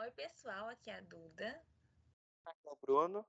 [0.00, 1.62] Oi, pessoal, aqui é a Duda.
[2.46, 3.26] Aqui é o Bruno.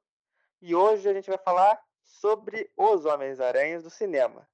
[0.62, 4.48] E hoje a gente vai falar sobre os Homens-Aranhas do cinema.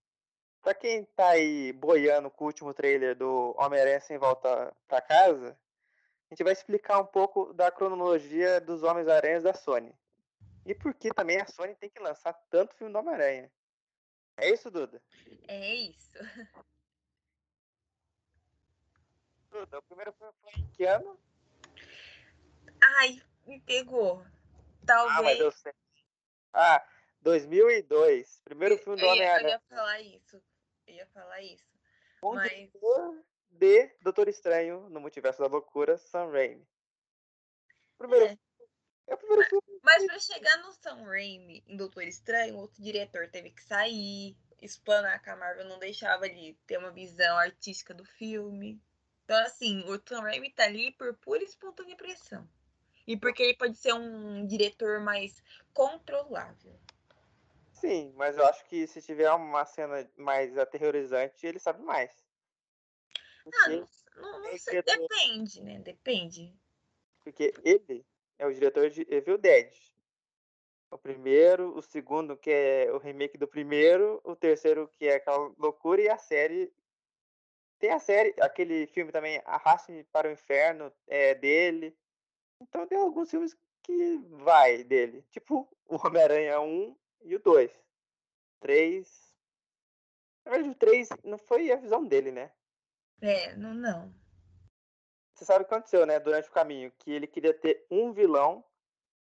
[0.63, 5.55] Pra quem tá aí boiando com o último trailer do Homem-Aranha Sem Volta Pra Casa,
[6.27, 9.95] a gente vai explicar um pouco da cronologia dos Homens-Aranhas da Sony.
[10.65, 13.51] E por que também a Sony tem que lançar tanto filme do Homem-Aranha.
[14.37, 14.99] É isso, Duda?
[15.47, 16.17] É isso.
[19.51, 21.15] Duda, o primeiro filme foi em que ano?
[22.81, 24.23] Ai, me pegou.
[24.85, 25.17] Talvez.
[25.17, 25.63] Ah, mas.
[26.53, 26.87] Ah,
[27.21, 28.41] 2002.
[28.43, 29.49] Primeiro filme do ia, eu Homem-Aranha.
[29.49, 30.41] ia falar isso.
[30.87, 31.65] Eu ia falar isso.
[32.21, 32.51] O mas-
[33.49, 36.65] de Doutor Estranho no Multiverso da Loucura, Sam Raimi.
[37.97, 38.37] Primeiro, É.
[39.07, 39.79] é o primeiro filme.
[39.83, 45.21] Mas pra chegar no Sam Raimi, em Doutor Estranho, outro diretor teve que sair, explanar
[45.21, 48.81] que a Marvel não deixava ele ter uma visão artística do filme.
[49.25, 52.47] Então, assim, o Sam Raimi tá ali por pura e espontânea pressão.
[53.07, 55.41] E porque ele pode ser um diretor mais
[55.73, 56.77] controlável.
[57.71, 62.11] Sim, mas eu acho que se tiver uma cena mais aterrorizante, ele sabe mais.
[63.13, 63.87] Ah, Porque, não,
[64.31, 65.79] não, não Tem sei, diretor- depende, né?
[65.79, 66.53] Depende.
[67.23, 68.05] porque ele
[68.39, 69.71] é o diretor de Evil Dead.
[70.89, 75.53] O primeiro, o segundo, que é o remake do primeiro, o terceiro, que é aquela
[75.57, 76.73] loucura, e a série.
[77.77, 81.95] Tem a série, aquele filme também, Arraste-me para o Inferno, é dele.
[82.61, 85.23] Então tem alguns filmes que vai dele.
[85.31, 87.71] Tipo o Homem-Aranha 1 e o 2.
[88.59, 89.35] 3.
[90.45, 92.51] Na verdade, o 3 não foi a visão dele, né?
[93.21, 94.13] É, não, não.
[95.33, 96.19] Você sabe o que aconteceu, né?
[96.19, 96.91] Durante o caminho.
[96.99, 98.63] Que ele queria ter um vilão.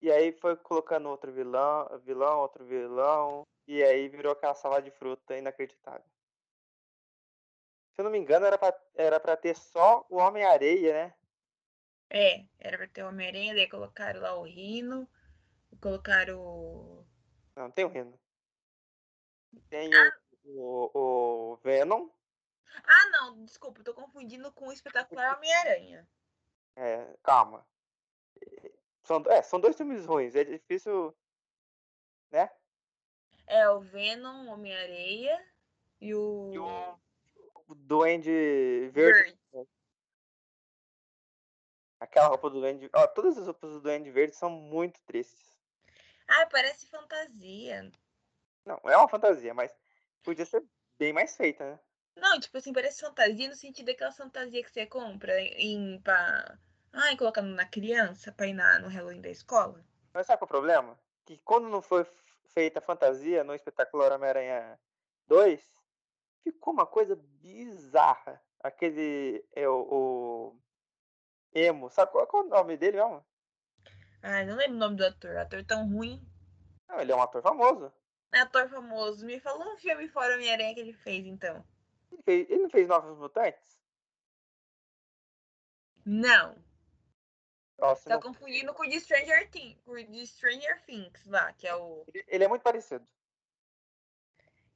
[0.00, 3.42] E aí foi colocando outro vilão, vilão, outro vilão.
[3.66, 6.06] E aí virou aquela salada de fruta inacreditável.
[7.94, 11.14] Se eu não me engano, era pra, era pra ter só o Homem-Areia, né?
[12.10, 15.08] É, era pra ter o Homem-Aranha, daí colocaram lá o Rino,
[15.80, 17.06] colocaram o.
[17.54, 18.18] Não, tem o Rino.
[19.68, 20.18] Tem Ah.
[20.44, 22.08] o, o, o Venom.
[22.84, 26.06] Ah, não, desculpa, tô confundindo com o espetacular Homem-Aranha.
[26.80, 27.66] É, calma.
[29.02, 30.36] São, é, são dois filmes ruins.
[30.36, 31.12] É difícil.
[32.30, 32.48] Né?
[33.48, 35.44] É o Venom, Homem-Areia
[36.00, 36.52] e o.
[36.52, 37.00] E o,
[37.66, 38.30] o Duende
[38.92, 39.36] Verde.
[39.52, 39.70] Verde.
[42.00, 42.88] Aquela roupa do Duende.
[42.92, 45.52] Ó, todas as roupas do Duende Verde são muito tristes.
[46.28, 47.90] Ah, parece fantasia.
[48.64, 49.74] Não, é uma fantasia, mas
[50.22, 50.62] podia ser
[50.98, 51.80] bem mais feita, né?
[52.16, 56.58] Não, tipo assim, parece fantasia no sentido daquela fantasia que você compra em pra.
[56.92, 59.84] Ai, colocar na criança pra ir na, no Halloween da escola.
[60.12, 60.98] Mas sabe qual é o problema?
[61.24, 62.04] Que quando não foi
[62.48, 64.78] feita a fantasia no espetacular Homem-Aranha
[65.26, 65.62] 2,
[66.42, 68.42] ficou uma coisa bizarra.
[68.60, 69.44] Aquele.
[69.54, 69.80] É o.
[69.90, 70.60] o
[71.54, 71.90] emo.
[71.90, 73.24] Sabe qual, qual é o nome dele mesmo?
[74.22, 75.36] Ai, não lembro o nome do ator.
[75.36, 76.20] Ator tão ruim.
[76.88, 77.92] Não, ele é um ator famoso.
[78.32, 79.24] É ator famoso.
[79.24, 81.64] Me falou um filme fora Homem-Aranha que ele fez, então.
[82.12, 83.78] Ele, fez, ele não fez Novos Mutantes?
[86.04, 86.56] Não.
[87.78, 91.66] Nossa, Tá não- confundindo com o de Stranger Things, com de Stranger Things lá, que
[91.66, 92.04] é o.
[92.12, 93.06] ele, ele é muito parecido.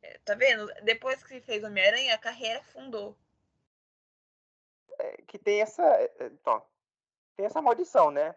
[0.03, 0.67] é, Tá vendo?
[0.85, 3.19] Depois que fez Homem-Aranha, a carreira afundou.
[5.03, 5.83] É, que tem essa.
[6.21, 6.65] Então,
[7.37, 8.37] tem essa maldição, né?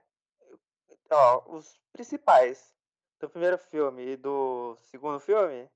[1.12, 2.74] Ó, os principais
[3.20, 5.70] do primeiro filme e do segundo filme.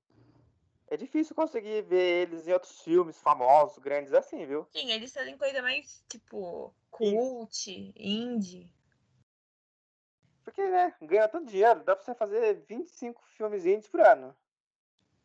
[0.88, 4.66] É difícil conseguir ver eles em outros filmes famosos, grandes assim, viu?
[4.72, 8.74] Sim, eles fazem coisa mais, tipo, cult, indie.
[10.42, 14.36] Porque, né, ganha tanto dinheiro, dá pra você fazer 25 filmes indies por ano.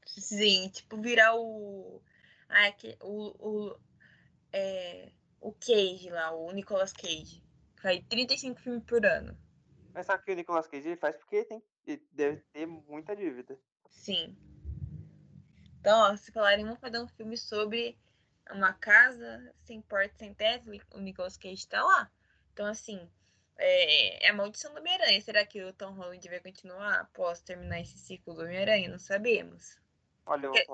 [0.05, 1.99] Sim, tipo, virar o.
[2.47, 3.33] Ah, que, o.
[3.39, 3.79] O,
[4.53, 5.11] é,
[5.47, 7.43] o Cage lá, o Nicolas Cage.
[7.81, 9.37] Faz 35 filmes por ano.
[9.93, 13.57] Mas sabe que o Nicolas Cage ele faz porque tem, ele deve ter muita dívida.
[13.89, 14.35] Sim.
[15.79, 17.97] Então, ó, se falarem, vamos fazer um filme sobre
[18.51, 22.11] uma casa sem porta, sem teto, o Nicolas Cage tá lá.
[22.53, 23.07] Então, assim,
[23.57, 25.21] é, é a maldição do Homem-Aranha.
[25.21, 28.89] Será que o Tom Holland vai continuar após terminar esse ciclo do Homem-Aranha?
[28.89, 29.79] Não sabemos.
[30.25, 30.65] Olha, Que-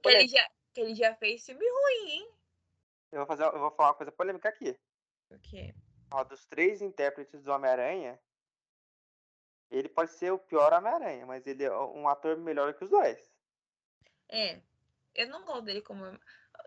[0.00, 2.30] Que ele, já, que ele já fez filme ruim, hein?
[3.12, 4.76] Eu vou fazer, eu vou falar uma coisa polêmica aqui.
[5.30, 5.74] O quê?
[6.10, 8.18] Ó, dos três intérpretes do Homem-Aranha,
[9.70, 13.32] ele pode ser o pior Homem-Aranha, mas ele é um ator melhor que os dois.
[14.28, 14.60] É,
[15.14, 16.04] eu não gosto dele como.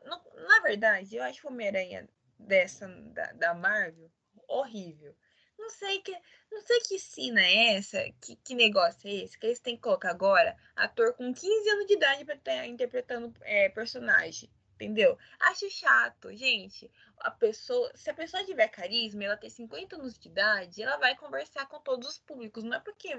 [0.03, 2.07] não- na verdade, eu acho o Homem-Aranha
[2.39, 4.11] dessa da, da Marvel
[4.47, 5.15] horrível.
[5.57, 6.11] Não sei que
[6.51, 9.81] não sei que cena é essa, que, que negócio é esse, que eles têm que
[9.81, 14.49] colocar agora ator com 15 anos de idade pra estar interpretando é, personagem.
[14.75, 15.17] Entendeu?
[15.39, 16.91] Acho chato, gente.
[17.19, 21.15] A pessoa, se a pessoa tiver carisma, ela tem 50 anos de idade, ela vai
[21.15, 22.63] conversar com todos os públicos.
[22.63, 23.17] Não é porque,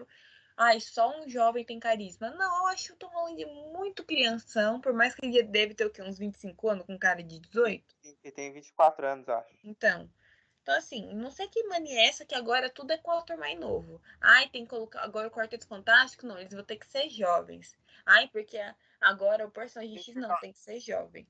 [0.56, 2.30] ai, só um jovem tem carisma.
[2.30, 5.90] Não, eu acho o Tom Holland muito crianção, por mais que ele deve ter o
[5.90, 6.02] quê?
[6.02, 7.96] Uns 25 anos com cara de 18?
[8.04, 9.56] Ele tem 24 anos, acho.
[9.64, 10.10] Então.
[10.66, 13.56] Então, assim, não sei que mania é essa que agora tudo é com ator mais
[13.56, 14.02] novo.
[14.20, 16.26] Ai, tem que colocar agora o Quarteto Fantástico?
[16.26, 17.78] Não, eles vão ter que ser jovens.
[18.04, 18.58] Ai, porque
[19.00, 21.24] agora o personagem X não tem que ser jovem.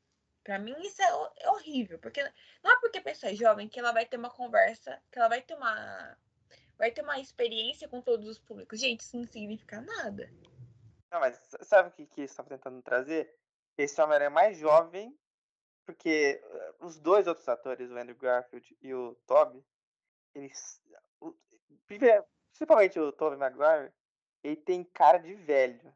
[0.47, 1.09] Para mim isso é,
[1.41, 2.23] é, horrível, porque
[2.63, 5.29] não é porque a pessoa é jovem que ela vai ter uma conversa, que ela
[5.29, 6.17] vai ter uma
[6.79, 8.79] vai ter uma experiência com todos os públicos.
[8.79, 10.31] Gente, isso não significa nada.
[11.11, 13.37] Não, mas sabe o que que estava tentando trazer?
[13.77, 15.19] Esse homem é mais jovem,
[15.85, 19.65] porque eh, os dois outros atores, o Andrew Garfield e o Toby,
[20.33, 20.81] eles
[21.21, 21.35] o,
[21.89, 23.93] principalmente o Tobey Maguire,
[24.45, 25.93] ele tem cara de velho.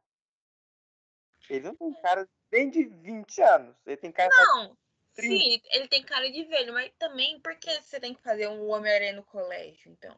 [1.48, 3.76] Ele não tem cara nem de 20 anos.
[3.86, 4.76] Ele tem cara Não,
[5.16, 8.68] de sim, ele tem cara de velho, mas também porque você tem que fazer um
[8.68, 10.16] Homem-Aranha no colégio, então.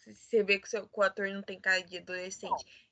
[0.00, 2.50] Se você vê que o, seu, que o ator não tem cara de adolescente.
[2.50, 2.83] Não.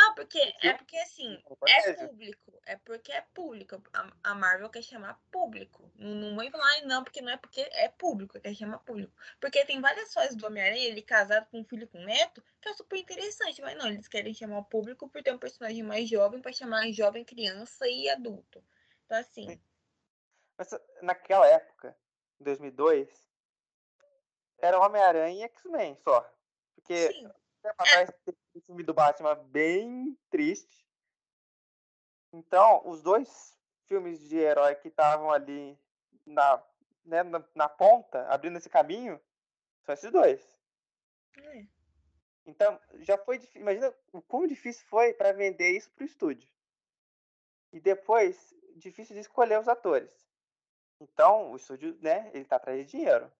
[0.00, 2.62] Não, porque é porque assim, é público.
[2.64, 3.82] É porque é público.
[4.22, 5.90] A, Marvel quer chamar público.
[5.94, 9.12] Não, vem falar, não, porque não é porque é público, quer chamar público.
[9.38, 12.68] Porque tem várias coisas do Homem-Aranha, ele casado com um filho com um neto, que
[12.70, 13.60] é super interessante.
[13.60, 16.90] Mas não, eles querem chamar o público por ter um personagem mais jovem para chamar
[16.92, 18.64] jovem, criança e adulto.
[19.04, 19.60] Então, assim.
[20.56, 20.70] Mas
[21.02, 21.94] naquela época,
[22.40, 23.08] em 2002,
[24.58, 26.26] era Homem-Aranha e X-Men só.
[26.74, 27.30] Porque Sim
[27.64, 30.86] atrás teve um filme do Batman bem triste.
[32.32, 35.78] Então, os dois filmes de herói que estavam ali
[36.26, 36.62] na,
[37.04, 39.20] né, na, na, ponta, abrindo esse caminho,
[39.82, 40.58] são esses dois.
[41.36, 41.66] É.
[42.46, 43.60] Então, já foi difícil.
[43.60, 46.48] Imagina o quão difícil foi para vender isso pro estúdio.
[47.72, 50.28] E depois, difícil de escolher os atores.
[51.00, 53.30] Então, o estúdio, né, ele tá atrás de dinheiro.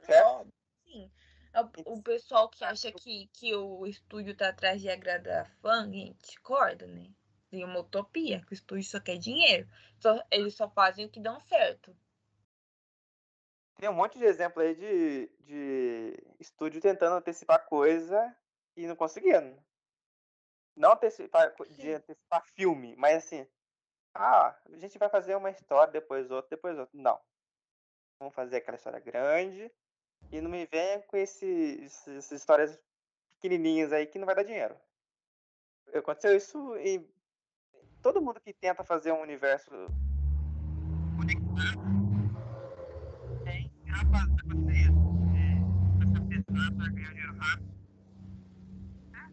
[0.00, 0.48] Certo?
[0.84, 1.10] Sim.
[1.54, 6.18] É o, pessoal que acha que, que o estúdio tá atrás de agradar fã, gente,
[6.26, 7.08] discorda, né?
[7.48, 9.68] Tem uma utopia, que o estúdio só quer dinheiro.
[10.00, 11.96] Só, eles só fazem o que dão certo.
[13.76, 18.36] Tem um monte de exemplo aí de, de estúdio tentando antecipar coisa
[18.76, 19.56] e não conseguindo.
[20.74, 23.46] Não antecipar, de antecipar filme, mas assim,
[24.12, 27.00] ah, a gente vai fazer uma história, depois outra, depois outra.
[27.00, 27.20] Não.
[28.18, 29.72] Vamos fazer aquela história grande,
[30.30, 32.78] e não me venha com esse, essas histórias
[33.34, 34.76] pequenininhas aí que não vai dar dinheiro.
[35.94, 37.06] Aconteceu isso e
[38.02, 39.70] todo mundo que tenta fazer um universo
[41.16, 41.94] conectado
[43.44, 45.04] tem que acontecer isso.
[46.02, 47.74] Essa pessoa para ganhar dinheiro rápido.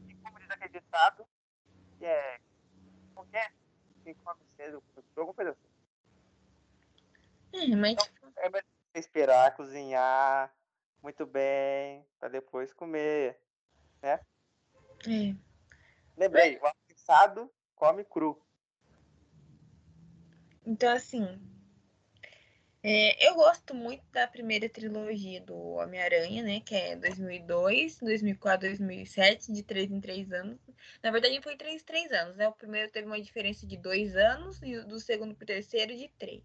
[0.08, 1.26] E como diz aquele ditado,
[1.98, 2.40] que é
[3.14, 3.54] qualquer
[4.04, 4.84] quem come cedo,
[5.16, 5.70] alguma coisa assim.
[7.54, 7.94] É, mas...
[7.94, 8.64] Então, é melhor
[8.96, 10.54] esperar, cozinhar,
[11.02, 13.40] muito bem para depois comer,
[14.02, 14.20] né?
[15.08, 15.36] É.
[16.16, 18.40] Lembrei, o assado come cru.
[20.66, 21.26] Então, assim,
[22.84, 26.60] é, eu gosto muito da primeira trilogia do Homem-Aranha, né?
[26.62, 30.60] Que é 2002, 2004, 2007, de 3 em 3 anos.
[31.04, 32.48] Na verdade, foi 3 em 3 anos, né?
[32.48, 36.44] O primeiro teve uma diferença de 2 anos e do segundo pro terceiro de 3.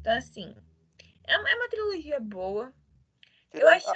[0.00, 0.54] Então, assim,
[1.26, 2.72] é é uma trilogia boa.
[3.52, 3.90] Eu acho.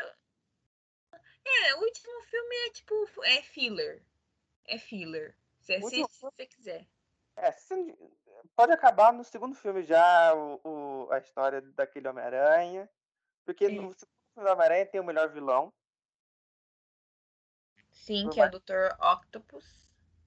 [1.44, 3.08] É, o último filme é tipo.
[3.24, 4.02] É filler.
[4.64, 5.36] É filler.
[5.60, 6.86] Você assiste se você quiser.
[7.36, 7.54] É,
[8.54, 12.88] pode acabar no segundo filme já o, o a história daquele Homem-Aranha.
[13.44, 13.68] Porque é.
[13.68, 15.72] no segundo filme do Homem-Aranha tem o melhor vilão.
[17.90, 18.52] Sim, que mais...
[18.52, 18.94] é o Dr.
[19.00, 19.64] Octopus.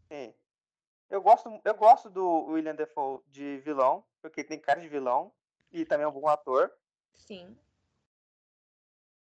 [0.07, 0.33] Sim.
[1.09, 5.33] Eu gosto, eu gosto do William Defoe de vilão, porque tem cara de vilão
[5.71, 6.71] e também é um bom ator.
[7.13, 7.57] Sim.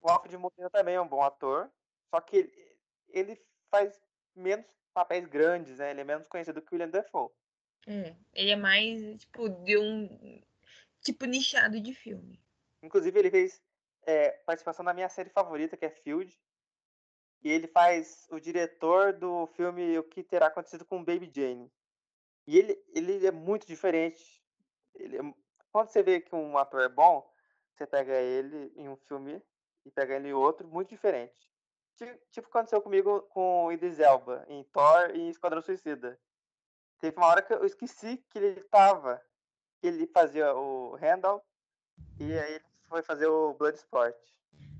[0.05, 1.67] O Alfred Molina também é um bom ator,
[2.11, 2.77] só que ele,
[3.09, 3.99] ele faz
[4.35, 5.89] menos papéis grandes, né?
[5.89, 7.31] Ele é menos conhecido que o William Dafoe.
[7.87, 10.43] É, ele é mais, tipo, de um
[11.01, 12.39] tipo nichado de filme.
[12.83, 13.59] Inclusive, ele fez
[14.03, 16.39] é, participação na minha série favorita, que é Field.
[17.41, 21.71] E ele faz o diretor do filme O que Terá Acontecido com Baby Jane.
[22.45, 24.39] E ele, ele é muito diferente.
[24.93, 25.21] Ele é...
[25.71, 27.27] Quando você vê que um ator é bom,
[27.73, 29.41] você pega ele em um filme
[29.85, 31.49] e pega ele em outro muito diferente.
[32.31, 36.19] Tipo, aconteceu comigo com o Idris Elba em Thor e Esquadrão Suicida.
[36.99, 39.21] Teve uma hora que eu esqueci que ele tava,
[39.79, 41.45] que ele fazia o Randall
[42.19, 44.15] e aí ele foi fazer o Bloodsport.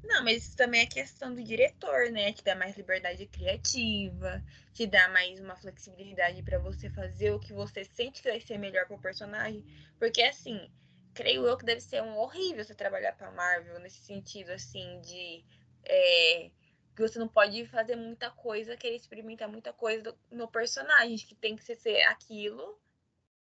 [0.03, 2.31] Não, mas isso também é questão do diretor, né?
[2.31, 4.43] Te dá mais liberdade criativa,
[4.74, 8.57] te dá mais uma flexibilidade para você fazer o que você sente que vai ser
[8.57, 9.65] melhor pro personagem.
[9.97, 10.69] Porque assim,
[11.15, 15.43] creio eu que deve ser um horrível você trabalhar pra Marvel nesse sentido, assim, de.
[15.86, 16.51] É,
[16.95, 21.55] que você não pode fazer muita coisa, querer experimentar muita coisa no personagem, que tem
[21.55, 22.79] que ser aquilo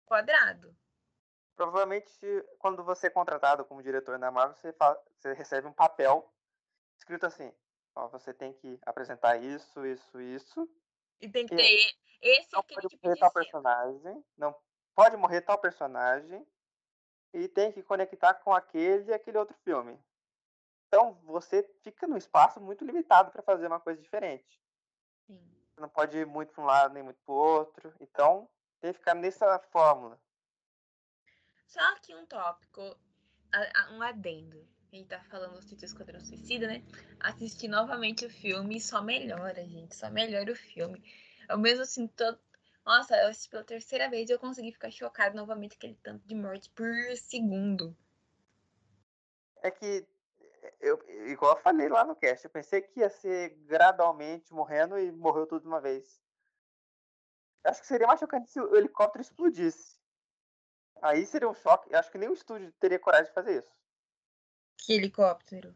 [0.06, 0.76] quadrado.
[1.56, 2.12] Provavelmente,
[2.60, 6.32] quando você é contratado como diretor na Marvel, você, fala, você recebe um papel
[6.98, 7.52] escrito assim:
[7.96, 10.70] ó, você tem que apresentar isso, isso, isso.
[11.20, 11.64] E tem que ter
[12.22, 13.44] e esse não pode tipo morrer de tal cena.
[13.44, 14.56] personagem, não
[14.94, 16.46] pode morrer tal personagem
[17.34, 19.98] e tem que conectar com aquele e aquele outro filme.
[20.88, 24.62] Então você fica num espaço muito limitado para fazer uma coisa diferente.
[25.26, 25.40] Sim.
[25.74, 27.94] Você não pode ir muito para um lado nem muito para o outro.
[28.00, 30.20] Então tem que ficar nessa fórmula.
[31.66, 32.82] Só que um tópico,
[33.92, 34.66] um adendo.
[34.92, 36.82] A gente tá falando do Esquadrão Suicida, né?
[37.20, 39.94] Assistir novamente o filme só melhora, gente.
[39.94, 41.04] Só melhora o filme.
[41.50, 42.40] Eu mesmo assim, todo...
[42.88, 46.34] Nossa, eu assisti pela terceira vez e eu consegui ficar chocado novamente aquele tanto de
[46.34, 47.94] morte por segundo.
[49.62, 50.08] É que,
[50.80, 55.12] eu, igual eu falei lá no cast, eu pensei que ia ser gradualmente morrendo e
[55.12, 56.24] morreu tudo de uma vez.
[57.66, 60.00] Acho que seria mais chocante se o helicóptero explodisse.
[61.02, 61.94] Aí seria um choque.
[61.94, 63.76] Acho que nem o estúdio teria coragem de fazer isso.
[64.78, 65.76] Que helicóptero.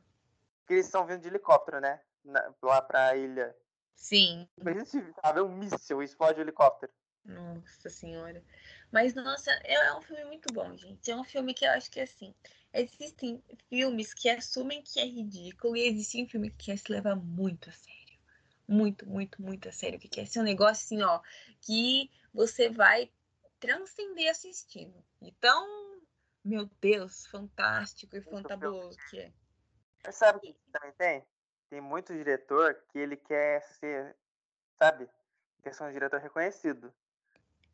[0.60, 2.02] Porque eles estão vindo de helicóptero, né?
[2.24, 3.54] Na, lá pra ilha.
[3.96, 4.48] Sim.
[4.58, 6.92] Imagina se haver um míssil e explode o helicóptero.
[7.24, 8.44] Nossa senhora.
[8.92, 11.10] Mas, nossa, é, é um filme muito bom, gente.
[11.10, 12.34] É um filme que eu acho que, assim,
[12.74, 17.70] existem filmes que assumem que é ridículo e existem filmes que quer se levar muito
[17.70, 18.20] a sério.
[18.68, 20.00] Muito, muito, muito a sério.
[20.00, 21.22] Que quer ser um negócio, assim, ó,
[21.62, 23.12] que você vai
[23.60, 25.04] transcender assistindo.
[25.22, 26.00] Então,
[26.44, 29.32] meu Deus, fantástico e fantabuloso que é.
[30.04, 31.24] Mas sabe o que também tem?
[31.70, 34.16] Tem muito diretor que ele quer ser,
[34.80, 35.08] sabe?
[35.62, 36.92] Quer ser um diretor reconhecido.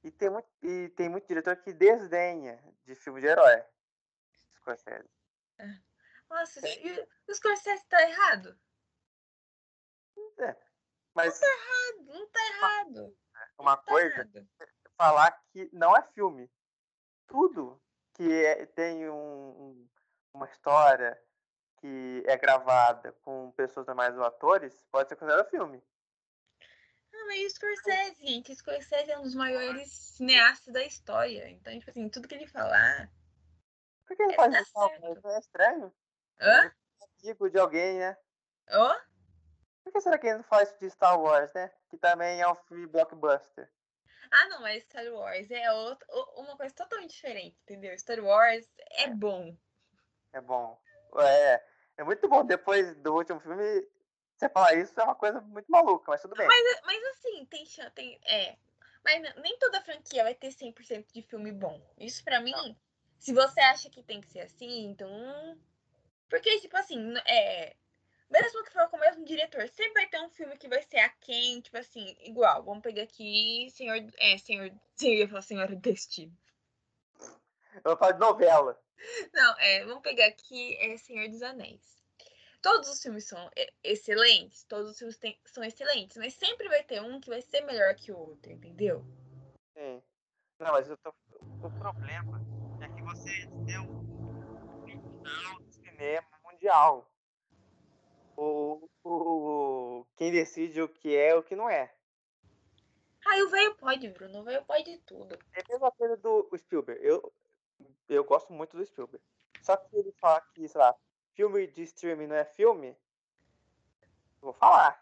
[0.04, 3.64] E tem muito, e tem muito diretor que desdenha de filme de herói.
[4.58, 5.10] Scorsese.
[6.30, 8.58] Nossa, e o Scorsese tá errado?
[10.40, 10.56] É.
[11.14, 11.40] Mas
[12.06, 13.18] Não tá errado.
[13.58, 14.48] uma Tá coisa errado.
[14.60, 16.52] é falar que não é filme.
[17.28, 17.82] Tudo
[18.14, 19.90] que é- tem um- um-
[20.34, 21.20] uma história
[21.78, 25.84] que é gravada com pessoas normais ou atores pode ser considerado filme.
[27.14, 31.50] Ah, mas o Scorsese, gente, Scorsese é um dos maiores cineastas da história.
[31.50, 33.10] Então, tipo assim, tudo que ele falar.
[34.06, 35.28] Por que ele É, faz tá isso?
[35.28, 35.94] É estranho.
[36.40, 36.72] Hã?
[37.24, 38.18] Amigo de alguém, né?
[38.72, 38.96] Ó?
[39.84, 41.72] Por que será que ele não faz de Star Wars, né?
[41.90, 43.70] Que também é um filme blockbuster.
[44.32, 47.98] Ah, não, mas Star Wars é outro, o- uma coisa totalmente diferente, entendeu?
[47.98, 49.56] Star Wars é bom.
[50.34, 50.80] É bom.
[51.20, 51.64] É,
[51.98, 52.44] é muito bom.
[52.46, 53.88] Depois do último filme,
[54.38, 56.48] você falar isso é uma coisa muito maluca, mas tudo bem.
[56.48, 57.92] Mas, mas assim, tem chance.
[57.92, 58.56] Tem, é.
[59.04, 61.82] Mas nem toda franquia vai ter 100% de filme bom.
[61.98, 62.78] Isso pra mim,
[63.20, 65.58] se você acha que tem que ser assim, então.
[66.30, 67.76] Porque, tipo assim, é.
[68.30, 71.00] Mesmo que for com o mesmo diretor, sempre vai ter um filme que vai ser
[71.00, 72.62] aquém, tipo assim, igual.
[72.62, 73.98] Vamos pegar aqui Senhor.
[74.18, 74.72] É, Senhor.
[75.02, 76.38] Eu ia falar Senhor do Destino.
[77.84, 78.80] Eu falar de novela.
[79.34, 81.98] Não, é, vamos pegar aqui é Senhor dos Anéis.
[82.68, 83.50] Todos os filmes são
[83.82, 87.62] excelentes, todos os filmes têm- são excelentes, mas sempre vai ter um que vai ser
[87.62, 89.06] melhor que o outro, entendeu?
[89.74, 90.04] Sim.
[90.60, 91.14] Não, mas tô...
[91.66, 92.42] o problema
[92.82, 97.10] é que você deu um final do cinema mundial.
[98.36, 101.96] O, o, quem decide o que é e o que não é.
[103.26, 105.40] Ah, o velho pode, Bruno, o velho pode tudo.
[105.54, 107.02] É a mesma coisa do Spielberg.
[107.02, 107.34] Eu,
[108.10, 109.26] eu gosto muito do Spielberg.
[109.62, 110.94] Só que ele fala que, sei lá,
[111.38, 112.98] filme de streaming não é filme,
[114.42, 115.00] vou falar.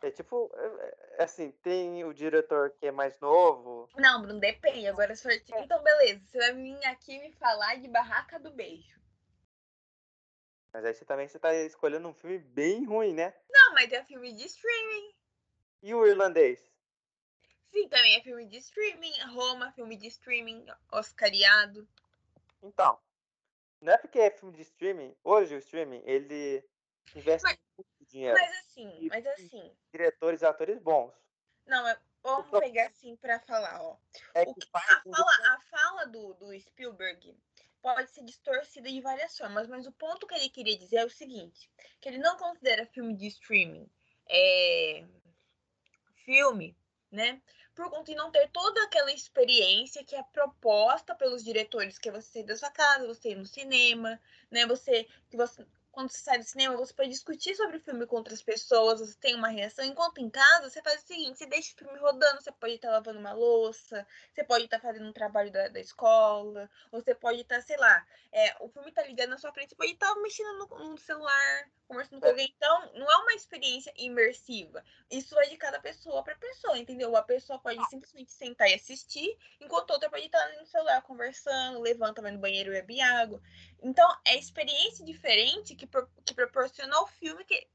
[0.00, 3.88] É tipo, é- é assim, tem o diretor que é mais novo.
[3.96, 4.86] Não, Bruno, depende.
[4.86, 5.32] Agora, se for...
[5.58, 8.98] Então, beleza, você vai vir aqui me falar de Barraca do Beijo.
[10.72, 13.34] Mas aí você também você tá escolhendo um filme bem ruim, né?
[13.50, 15.14] Não, mas é filme de streaming.
[15.82, 16.60] E o irlandês?
[17.72, 19.12] Sim, também é filme de streaming.
[19.34, 21.86] Roma, filme de streaming, oscariado.
[22.62, 22.98] Então,
[23.80, 26.64] não é porque é filme de streaming, hoje o streaming, ele
[27.14, 28.38] investe Mas- muito dinheiro.
[28.38, 29.76] Mas assim, mas assim.
[29.92, 31.12] Diretores e atores bons.
[31.66, 33.96] Não, é- vamos pro- pegar assim pra falar, ó.
[34.34, 37.36] É que que- a um fala, a fala do, do Spielberg
[37.82, 41.10] pode ser distorcida de várias formas, mas o ponto que ele queria dizer é o
[41.10, 43.88] seguinte: que ele não considera filme de streaming
[44.28, 45.04] é,
[46.24, 46.76] filme,
[47.10, 47.40] né?
[47.76, 52.12] Por conta de não ter toda aquela experiência que é proposta pelos diretores, que é
[52.12, 54.18] você sair da sua casa, você ir no cinema,
[54.50, 54.66] né?
[54.66, 55.64] Você que você
[55.96, 59.16] quando você sai do cinema, você pode discutir sobre o filme com outras pessoas, você
[59.18, 59.82] tem uma reação.
[59.82, 62.90] Enquanto em casa, você faz o seguinte: você deixa o filme rodando, você pode estar
[62.90, 67.40] lavando uma louça, você pode estar fazendo um trabalho da, da escola, ou você pode
[67.40, 70.58] estar, sei lá, é, o filme tá ligando na sua frente, você pode estar mexendo
[70.58, 72.52] no, no celular, conversando com alguém.
[72.54, 74.84] Então, não é uma experiência imersiva.
[75.10, 77.16] Isso vai de cada pessoa para pessoa, entendeu?
[77.16, 82.20] A pessoa pode simplesmente sentar e assistir, enquanto outra pode estar no celular conversando, levanta,
[82.20, 83.40] vai no banheiro e bebe água.
[83.82, 85.85] Então, é experiência diferente que,
[86.24, 87.66] que proporciona o filme que.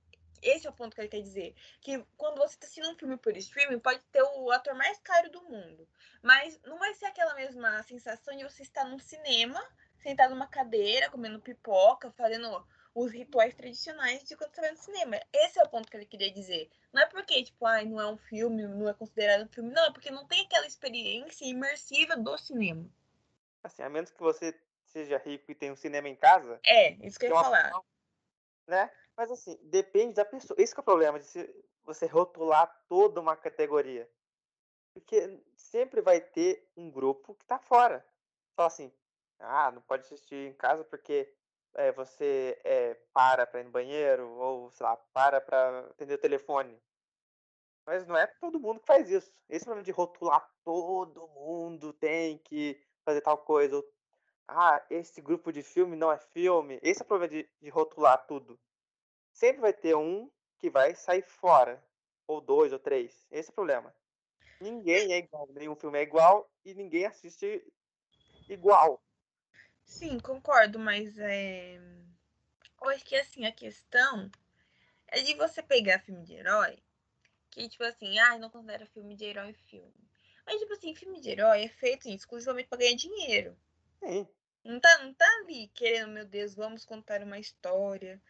[0.42, 1.54] Esse é o ponto que ele quer dizer.
[1.80, 5.30] Que quando você está assistindo um filme por streaming, pode ter o ator mais caro
[5.30, 5.88] do mundo.
[6.24, 9.64] Mas não vai ser aquela mesma sensação de você estar num cinema,
[10.00, 15.20] sentado numa cadeira, comendo pipoca, fazendo os rituais tradicionais de quando você vai no cinema.
[15.32, 16.70] Esse é o ponto que ele queria dizer.
[16.92, 19.72] Não é porque, tipo, ai, não é um filme, não é considerado um filme.
[19.72, 22.90] Não, é porque não tem aquela experiência imersiva do cinema.
[23.64, 26.60] Assim, a menos que você seja rico e tenha um cinema em casa.
[26.66, 27.72] É, isso que eu ia é falar.
[28.72, 28.90] Né?
[29.18, 30.56] Mas assim, depende da pessoa.
[30.58, 31.28] Esse é o problema de
[31.84, 34.10] você rotular toda uma categoria.
[34.94, 38.06] Porque sempre vai ter um grupo que tá fora.
[38.56, 38.90] Fala assim,
[39.40, 41.30] ah, não pode assistir em casa porque
[41.74, 46.22] é, você é, para para ir no banheiro, ou sei lá, para para atender o
[46.22, 46.82] telefone.
[47.86, 49.34] Mas não é todo mundo que faz isso.
[49.50, 53.84] Esse problema de rotular todo mundo tem que fazer tal coisa, ou
[54.48, 56.80] ah, esse grupo de filme não é filme.
[56.82, 58.60] Esse é o problema de, de rotular tudo.
[59.34, 61.84] Sempre vai ter um que vai sair fora.
[62.28, 63.28] Ou dois, ou três.
[63.32, 63.94] Esse é o problema.
[64.60, 67.64] Ninguém é igual, nenhum filme é igual e ninguém assiste
[68.48, 69.02] igual.
[69.84, 71.80] Sim, concordo, mas é.
[72.82, 74.30] Eu acho que assim, a questão
[75.08, 76.82] é de você pegar filme de herói,
[77.50, 79.94] que tipo assim, ah, não considera filme de herói filme.
[80.46, 83.58] Mas, tipo assim, filme de herói é feito exclusivamente para ganhar dinheiro.
[84.04, 84.28] Sim.
[84.64, 88.22] Não tá, não tá ali querendo, meu Deus, vamos contar uma história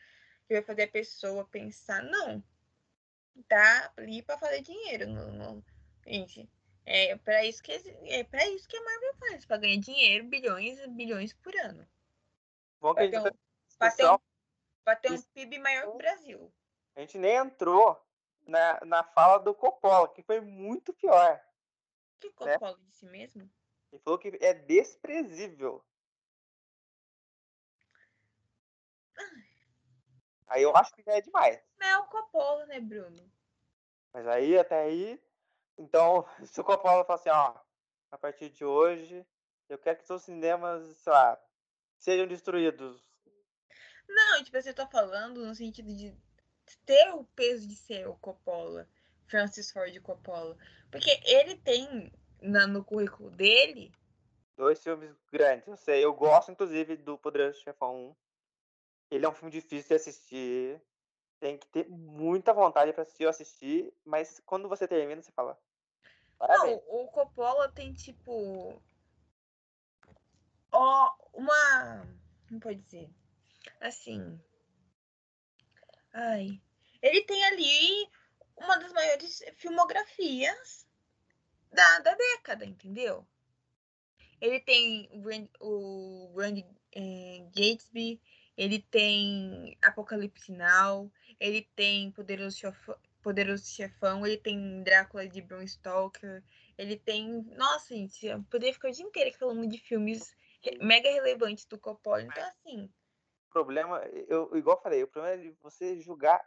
[0.47, 2.03] que vai fazer a pessoa pensar.
[2.03, 2.43] Não.
[3.47, 5.07] Tá ali para fazer dinheiro.
[5.07, 5.63] Não, não.
[6.05, 6.49] Gente,
[6.85, 10.79] é para isso que é para isso que a Marvel faz, para ganhar dinheiro, bilhões
[10.79, 11.87] e bilhões por ano.
[12.79, 13.31] Bom que pra, ter um,
[13.77, 14.19] pra, ter um,
[14.83, 16.53] pra ter um PIB maior que o Brasil.
[16.95, 17.99] A gente nem entrou
[18.45, 21.41] na, na fala do Coppola, que foi muito pior.
[22.15, 22.83] O que Coppola né?
[22.87, 23.49] disse mesmo?
[23.91, 25.83] Ele falou que é desprezível
[30.51, 31.61] Aí eu acho que já é demais.
[31.79, 33.31] Não é o Coppola, né, Bruno?
[34.13, 35.17] Mas aí, até aí.
[35.77, 37.57] Então, se o Coppola falar assim, ó,
[38.11, 39.25] a partir de hoje,
[39.69, 41.41] eu quero que seus cinemas, sei lá,
[41.97, 43.01] sejam destruídos.
[44.09, 46.13] Não, tipo, você tá falando no sentido de
[46.85, 48.89] ter o peso de ser o Coppola,
[49.27, 50.57] Francis Ford Coppola.
[50.91, 53.93] Porque ele tem na, no currículo dele.
[54.57, 56.03] Dois filmes grandes, eu sei.
[56.03, 58.15] Eu gosto, inclusive, do Poderoso Chefão 1.
[59.11, 60.81] Ele é um filme difícil de assistir.
[61.39, 65.59] Tem que ter muita vontade para assistir ou assistir, mas quando você termina, você fala.
[66.37, 66.81] Parabéns.
[66.87, 68.81] Não, o Coppola tem tipo.
[70.71, 72.07] Ó, uma.
[72.47, 73.09] Como pode dizer?
[73.79, 74.39] Assim.
[76.13, 76.61] Ai.
[77.01, 78.07] Ele tem ali
[78.55, 80.87] uma das maiores filmografias
[81.71, 83.25] da, da década, entendeu?
[84.39, 86.33] Ele tem o Grand, o
[86.93, 88.19] é, Gatesby,
[88.57, 95.65] ele tem Apocalipse Now, ele tem Poderoso Chefão, Poderoso Chefão ele tem Drácula de Bram
[95.65, 96.43] Stoker,
[96.77, 97.43] ele tem.
[97.55, 100.35] Nossa, gente, eu poderia ficar o dia inteiro falando de filmes
[100.81, 102.23] mega relevantes do Coppola.
[102.23, 102.91] Então, assim.
[103.47, 106.43] O problema, eu, igual eu falei, o problema é você julgar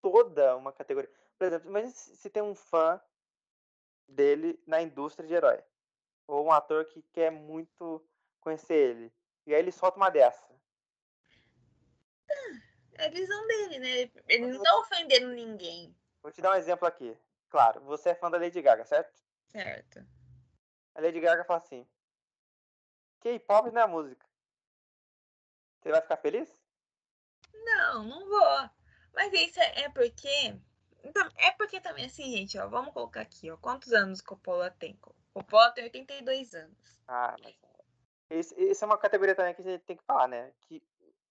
[0.00, 1.10] toda uma categoria.
[1.36, 3.00] Por exemplo, imagine se tem um fã
[4.10, 5.62] dele na indústria de herói.
[6.26, 8.04] Ou um ator que quer muito
[8.40, 9.12] conhecer ele.
[9.46, 10.48] E aí ele solta uma dessa.
[12.94, 14.10] É a visão dele, né?
[14.28, 15.96] Ele não tá ofendendo ninguém.
[16.22, 17.16] Vou te dar um exemplo aqui.
[17.48, 19.20] Claro, você é fã da Lady Gaga, certo?
[19.48, 20.06] Certo.
[20.94, 21.86] A Lady Gaga fala assim:
[23.20, 24.26] K-pop não é música.
[25.80, 26.62] Você vai ficar feliz?
[27.52, 28.70] Não, não vou.
[29.14, 30.54] Mas isso é, é porque.
[31.04, 33.56] Então, é porque também, assim, gente, ó, vamos colocar aqui, ó.
[33.56, 34.98] Quantos anos Coppola tem?
[35.32, 37.00] Coppola tem 82 anos.
[37.06, 37.54] Ah, mas.
[38.30, 40.52] Isso é uma categoria também que a gente tem que falar, né?
[40.60, 40.80] Que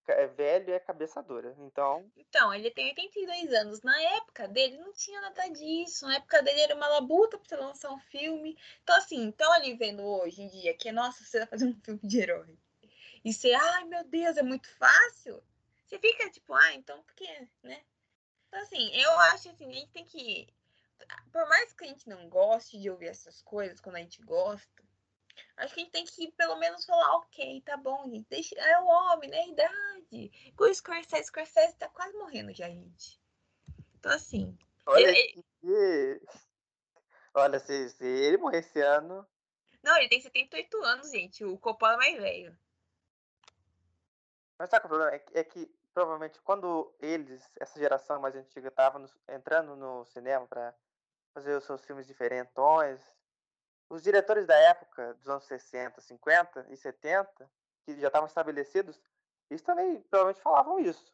[0.07, 1.55] é velho e é cabeça dura.
[1.59, 2.11] Então.
[2.17, 3.81] Então, ele tem 82 anos.
[3.81, 6.05] Na época dele não tinha nada disso.
[6.05, 8.57] Na época dele era uma labuta pra você lançar um filme.
[8.83, 12.01] Então, assim, então ali vendo hoje em dia que, nossa, você vai fazer um filme
[12.03, 12.57] de herói.
[13.23, 15.41] E você, ai meu Deus, é muito fácil.
[15.85, 17.81] Você fica tipo, ah, então por quê, né?
[18.49, 20.53] Então, assim, eu acho assim, a gente tem que.
[21.31, 24.83] Por mais que a gente não goste de ouvir essas coisas quando a gente gosta,
[25.57, 28.27] Acho que a gente tem que pelo menos falar, ok, tá bom, gente.
[28.29, 29.47] Deixa, é o homem, né?
[29.47, 29.89] Idade.
[30.11, 30.53] verdade.
[30.57, 33.19] O Scorsese, Scorsese tá quase morrendo já, gente.
[33.97, 34.57] Então, assim.
[34.85, 36.21] Olha, ele-.
[37.33, 39.27] Olha se, se ele morrer esse ano.
[39.83, 41.43] Não, ele tem 78 anos, gente.
[41.45, 42.57] O Coppola é mais velho.
[44.57, 45.15] Mas sabe é o problema?
[45.15, 50.47] É é que provavelmente quando eles, essa geração mais antiga, tava no- entrando no cinema
[50.47, 50.73] para
[51.33, 53.01] fazer os seus filmes diferentões,
[53.89, 57.49] os diretores da época, dos anos 60, 50 e 70,
[57.83, 58.99] que já estavam estabelecidos,
[59.49, 61.13] eles também provavelmente falavam isso.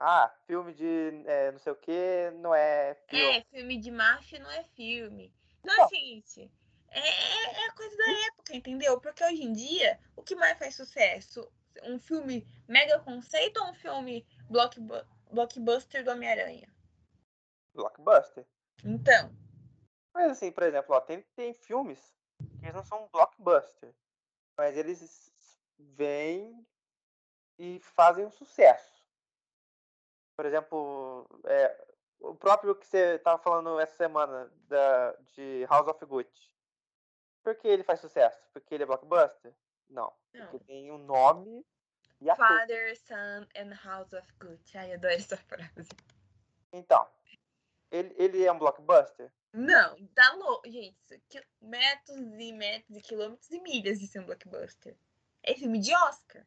[0.00, 3.24] Ah, filme de é, não sei o que não é filme.
[3.38, 5.32] É, filme de máfia não é filme.
[5.62, 5.88] Não, Não.
[5.88, 6.50] gente.
[6.88, 9.00] É, é- é a coisa da época, entendeu?
[9.00, 11.50] Porque hoje em dia, o que mais faz sucesso?
[11.82, 16.72] Um filme mega conceito ou um filme blockbu- blockbuster do Homem-Aranha?
[17.74, 18.46] Blockbuster.
[18.84, 19.34] Então,
[20.12, 23.92] Mas assim, por exemplo, ó, tem, tem filmes que eles não são blockbuster,
[24.56, 25.32] mas eles
[25.78, 26.66] vêm
[27.58, 29.04] e fazem um sucesso.
[30.36, 31.86] Por exemplo, é,
[32.20, 36.54] o próprio que você estava falando essa semana da, de House of Gucci.
[37.42, 38.48] Por que ele faz sucesso?
[38.52, 39.54] Porque ele é blockbuster?
[39.94, 40.12] Não.
[40.34, 40.46] não.
[40.48, 41.64] Porque tem um nome
[42.20, 44.76] e a Father, Son and House of Gucci.
[44.76, 45.88] Ai, adoro essa frase.
[46.72, 47.06] Então,
[47.90, 49.30] ele, ele é um blockbuster?
[49.52, 50.68] Não, tá louco.
[50.68, 50.98] Gente,
[51.60, 54.96] metros e metros e quilômetros e milhas de ser um blockbuster.
[55.42, 56.44] É filme de Oscar.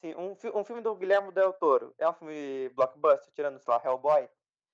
[0.00, 3.82] Sim, um, um filme do Guilherme Del Toro é um filme blockbuster, tirando, sei lá,
[3.84, 4.28] Hellboy?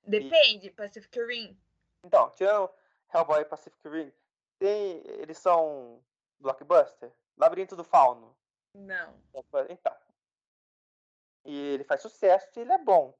[0.06, 1.58] Depende, Pacific Rim.
[2.04, 2.70] Então, tirando
[3.12, 4.12] Hellboy e Pacific Rim,
[4.58, 6.04] tem, eles são
[6.38, 7.10] blockbuster?
[7.36, 8.36] Labirinto do Fauno.
[8.74, 9.20] Não.
[9.32, 9.72] blockbuster?
[9.72, 9.96] Então.
[11.44, 13.16] E ele faz sucesso e ele é bom.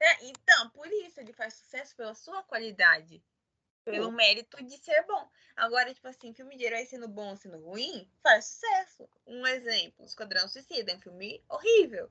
[0.00, 3.22] É, então, por isso ele faz sucesso pela sua qualidade.
[3.84, 5.30] Pelo mérito de ser bom.
[5.56, 9.08] Agora, tipo assim, filme de herói sendo bom ou sendo ruim, faz sucesso.
[9.26, 12.10] Um exemplo, Esquadrão Suicida é um filme horrível.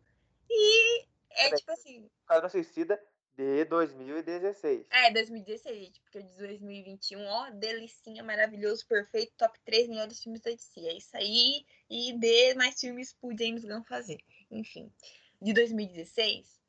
[0.50, 1.60] E é Peraí.
[1.60, 3.02] tipo assim, Esquadrão Suicida
[3.38, 4.88] de 2016.
[4.90, 10.50] é 2016, gente, porque de 2021, ó, delicinha, maravilhoso, perfeito, top 3 melhores filmes da
[10.50, 10.80] DC.
[10.80, 11.64] É isso aí.
[11.88, 14.20] E dê mais filmes pro James Gunn fazer.
[14.50, 14.92] Enfim,
[15.40, 16.60] de 2016,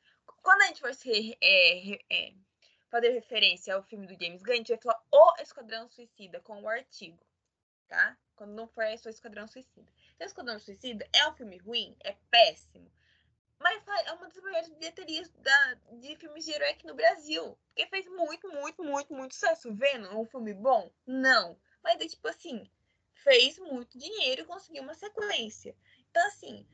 [0.42, 0.90] quando a gente for
[1.40, 2.35] é, é,
[2.90, 6.61] fazer referência ao filme do James Gunn, a gente vai falar O Esquadrão Suicida com
[6.61, 7.18] o artigo,
[7.88, 8.14] tá?
[8.37, 9.90] Quando não for só Esquadrão Suicida.
[10.14, 12.90] Então, Esquadrão Suicida é um filme ruim, é péssimo,
[13.61, 17.59] mas é uma das maiores bilheterias da, de filmes de herói aqui no Brasil.
[17.68, 19.75] Porque fez muito, muito, muito, muito sucesso.
[19.75, 20.90] Vendo é um filme bom?
[21.07, 21.59] Não.
[21.83, 22.71] Mas é tipo assim,
[23.14, 25.77] fez muito dinheiro e conseguiu uma sequência.
[26.11, 26.66] Então, assim,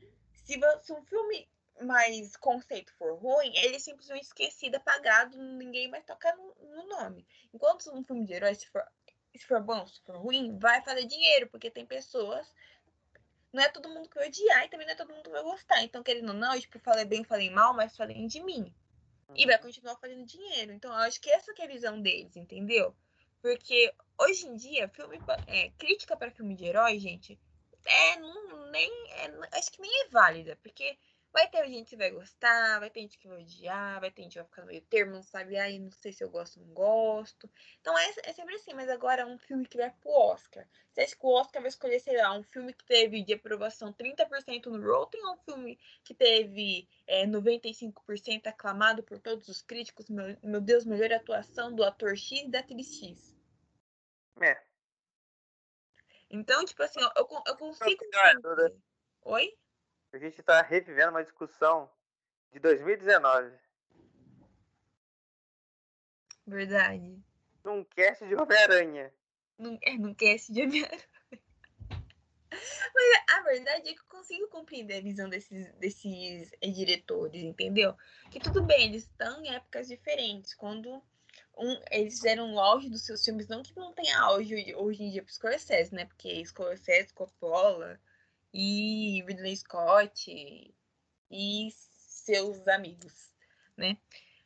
[0.43, 1.49] se, se um filme
[1.81, 7.27] mais conceito for ruim, ele é simplesmente esquecido, apagado, ninguém vai tocar no, no nome.
[7.53, 8.83] Enquanto um filme de herói, se for,
[9.35, 12.53] se for bom, se for ruim, vai fazer dinheiro, porque tem pessoas.
[13.55, 15.41] Não é todo mundo que vai odiar e também não é todo mundo que vai
[15.41, 15.81] gostar.
[15.81, 18.69] Então, querendo ou não, eu, tipo, falei bem, falei mal, mas falei de mim.
[19.33, 20.73] E vai continuar fazendo dinheiro.
[20.73, 22.93] Então, eu acho que essa que é a visão deles, entendeu?
[23.41, 27.39] Porque hoje em dia, filme, é, crítica para filme de herói, gente,
[27.85, 30.59] é, não, nem, é, acho que nem é válida.
[30.61, 30.97] Porque
[31.35, 34.31] vai ter gente que vai gostar, vai ter gente que vai odiar, vai ter gente
[34.31, 36.65] que vai ficar no meio termo, não sabe, ai, não sei se eu gosto ou
[36.65, 37.51] não gosto.
[37.81, 38.73] Então, é, é sempre assim.
[38.73, 40.65] Mas agora, um filme que vai pro Oscar.
[40.93, 43.91] Você acha que o Oscar vai escolher, sei lá, um filme que teve de aprovação
[43.91, 50.09] 30% no Rotten ou um filme que teve é, 95% aclamado por todos os críticos?
[50.09, 53.35] Meu, meu Deus, melhor atuação do ator X e da atriz X.
[54.41, 54.63] É.
[56.29, 58.05] Então, tipo assim, eu, eu, con- eu consigo
[58.41, 58.67] Duda.
[58.67, 58.79] entender.
[59.23, 59.57] Oi?
[60.15, 61.91] A gente tá revivendo uma discussão
[62.53, 63.51] de 2019.
[66.47, 67.21] Verdade.
[67.61, 69.13] Num cast de Homem-Aranha.
[69.57, 71.03] Não, é, quer esse de Homem-Aranha.
[72.49, 77.93] Mas a verdade é que eu consigo compreender a visão desses, desses eh, diretores, entendeu?
[78.31, 80.53] Que tudo bem, eles estão em épocas diferentes.
[80.53, 81.03] Quando
[81.57, 85.03] um, eles fizeram o auge dos seus filmes, não que não tenha auge hoje- hoje
[85.03, 86.05] em dia pro Scorsese, né?
[86.05, 87.99] Porque Scorsese, Coppola
[88.57, 90.73] e Ridley Scott
[91.29, 93.33] e seus amigos,
[93.75, 93.97] né?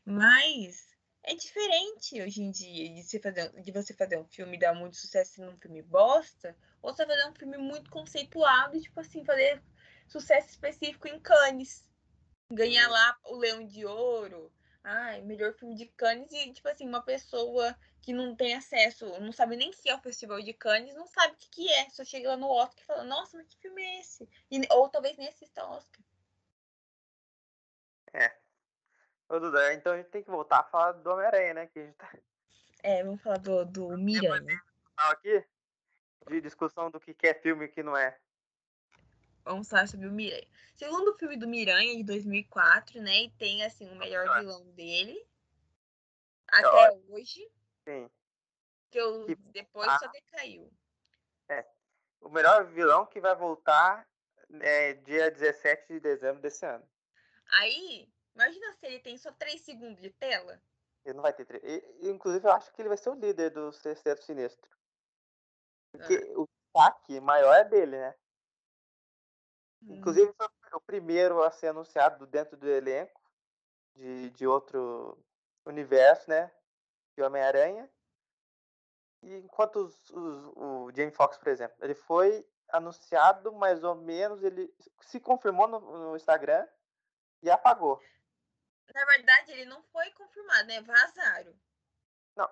[0.03, 0.87] Mas
[1.21, 4.73] é diferente hoje em dia de, você fazer, de você fazer um filme e dar
[4.73, 8.99] muito sucesso sendo um filme bosta, ou você fazer um filme muito conceituado e, tipo
[8.99, 9.61] assim, fazer
[10.07, 11.87] sucesso específico em Cannes.
[12.51, 14.51] Ganhar lá o Leão de Ouro.
[14.83, 19.31] Ai, melhor filme de Cannes e, tipo assim, uma pessoa que não tem acesso, não
[19.31, 21.89] sabe nem se é o Festival de Cannes, não sabe o que, que é.
[21.89, 24.27] Só chega lá no Oscar e fala, nossa, mas que filme é esse?
[24.49, 26.01] E- ou talvez nem assista ao Oscar.
[29.29, 31.67] Ô, Duda, então a gente tem que voltar a falar do Homem-Aranha, né?
[31.67, 32.11] Que a gente tá
[32.81, 34.59] É, vamos falar do, do Miranha.
[34.97, 35.45] aqui
[36.27, 38.19] de discussão do que que é filme e o que não é.
[39.45, 40.47] vamos falar sobre o Miranha.
[40.75, 43.23] Segundo filme do Miranha, de 2004, né?
[43.23, 45.23] E tem, assim, o melhor vilão dele.
[46.47, 47.47] Até hoje.
[47.87, 48.09] Sim.
[48.91, 50.71] Que eu, depois só decaiu.
[51.49, 51.65] É.
[52.21, 54.07] O melhor vilão que vai voltar
[54.61, 56.87] é dia 17 de dezembro desse ano.
[57.53, 60.61] Aí, imagina se ele tem só 3 segundos de tela.
[61.05, 61.63] Ele não vai ter 3.
[62.01, 64.69] Inclusive, eu acho que ele vai ser o líder do Sexteto Sinistro.
[65.91, 66.39] Porque ah.
[66.39, 68.15] o destaque maior é dele, né?
[69.83, 69.95] Hum.
[69.95, 73.21] Inclusive, foi o primeiro a ser anunciado dentro do elenco
[73.95, 75.17] de, de outro
[75.65, 76.51] universo, né?
[77.19, 77.89] De Homem-Aranha.
[79.21, 84.41] E enquanto os, os, o Jamie Foxx, por exemplo, ele foi anunciado mais ou menos,
[84.41, 86.65] ele se confirmou no, no Instagram
[87.43, 88.01] e apagou.
[88.93, 90.81] Na verdade, ele não foi confirmado, né?
[90.81, 91.53] Vazaram.
[92.37, 92.49] Não.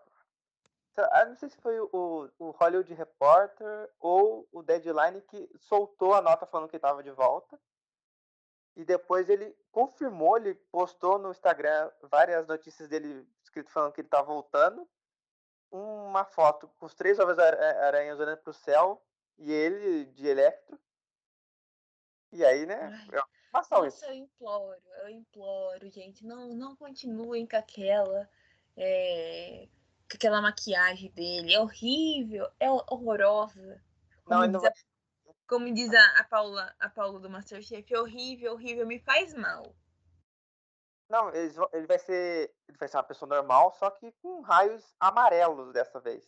[0.97, 6.21] Eu não sei se foi o, o Hollywood Reporter ou o Deadline que soltou a
[6.21, 7.57] nota falando que estava de volta.
[8.75, 13.27] E depois ele confirmou, ele postou no Instagram várias notícias dele
[13.57, 14.87] escrito falando que ele tá voltando.
[15.71, 19.03] Uma foto com os três Homens-Aranhas olhando pro céu
[19.37, 20.79] e ele de Electro.
[22.31, 23.07] E aí, né?
[23.11, 26.25] Ai, é Nossa, eu imploro, eu imploro, gente.
[26.25, 28.29] Não, não continuem com aquela.
[28.75, 29.67] É,
[30.09, 31.53] com aquela maquiagem dele.
[31.53, 33.81] É horrível, é horrorosa.
[34.23, 34.69] Como não, diz, não...
[34.69, 34.73] a,
[35.47, 39.75] como diz a, a, Paula, a Paula do Masterchef, é horrível, horrível, me faz mal.
[41.09, 42.53] Não, ele, vai ser.
[42.67, 46.23] Ele vai ser uma pessoa normal, só que com raios amarelos dessa vez.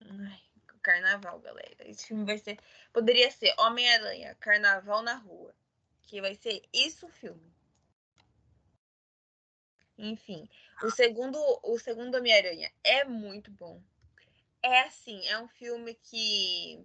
[0.00, 0.40] Ai,
[0.82, 1.88] carnaval, galera.
[1.88, 2.58] Esse filme vai ser.
[2.92, 5.54] Poderia ser Homem-Aranha, Carnaval na Rua.
[6.02, 7.54] Que vai ser isso o filme.
[9.98, 10.48] Enfim,
[10.82, 13.82] o segundo, o segundo Homem-Aranha é muito bom.
[14.62, 16.84] É assim, é um filme que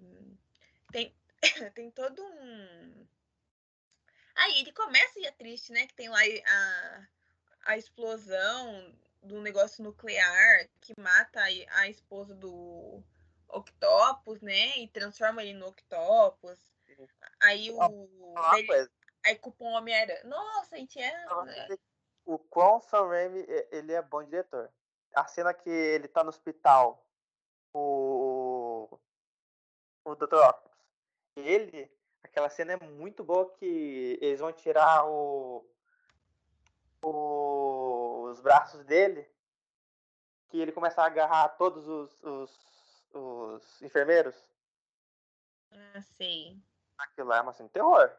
[0.91, 1.13] tem,
[1.75, 3.08] tem todo um.
[4.36, 5.88] Aí ele começa é triste, né?
[5.88, 7.08] Que tem lá a,
[7.63, 13.04] a explosão do negócio nuclear que mata a, esposa do
[13.47, 14.78] Octopus, né?
[14.78, 16.58] E transforma ele no Octopus.
[17.41, 18.08] Aí o.
[18.58, 18.89] Ele,
[19.26, 20.24] aí culpa o Homem-Aranha.
[20.24, 21.26] Nossa, a gente é.
[22.26, 24.71] O quão Sam Raimi ele é bom diretor.
[25.13, 27.06] A cena que ele tá no hospital,
[27.74, 29.00] o.
[30.04, 30.36] O Dr.
[30.36, 30.71] Octopus.
[31.36, 31.91] Ele.
[32.24, 35.65] Aquela cena é muito boa que eles vão tirar o
[37.04, 37.10] o,
[38.31, 39.29] os braços dele,
[40.49, 42.51] que ele começa a agarrar todos os, os,
[43.13, 44.35] os enfermeiros.
[45.71, 46.57] Ah, sei.
[46.97, 48.11] Aquilo lá é uma cena de terror.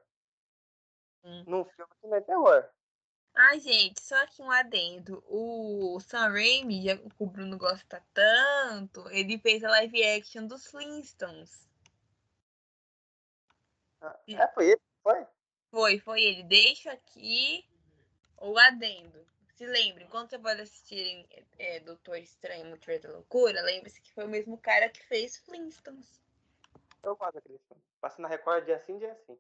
[1.25, 1.45] Hum.
[1.47, 2.69] Num filme que não é terror.
[3.35, 5.23] Ai, gente, só que um adendo.
[5.27, 10.67] O Sam Raimi, já que o Bruno gosta tanto, ele fez a live action dos
[10.67, 11.69] Flintstones.
[14.01, 14.81] Ah, é, foi ele?
[15.03, 15.27] Foi?
[15.71, 16.43] Foi, foi ele.
[16.43, 17.65] Deixo aqui
[18.39, 19.25] o adendo.
[19.55, 21.27] Se lembrem, quando você pode assistirem
[21.59, 26.21] é, Doutor Estranho Multiverso da Loucura, lembre-se que foi o mesmo cara que fez Flintstones.
[27.03, 27.83] Eu gosto daquele filme.
[28.01, 29.39] Passa na Record dia sim, dia sim.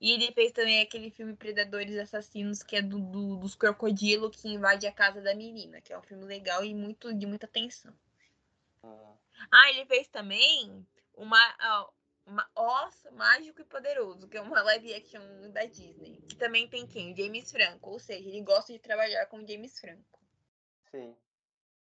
[0.00, 4.48] E ele fez também aquele filme Predadores Assassinos, que é do, do dos crocodilos que
[4.48, 7.94] invade a casa da menina, que é um filme legal e muito de muita tensão.
[8.82, 9.14] Ah,
[9.50, 11.92] ah ele fez também uma, uma
[12.54, 16.20] Oz Mágico e Poderoso, que é uma live action da Disney.
[16.28, 17.16] Que também tem quem?
[17.16, 17.90] James Franco.
[17.90, 20.20] Ou seja, ele gosta de trabalhar com James Franco.
[20.90, 21.16] Sim.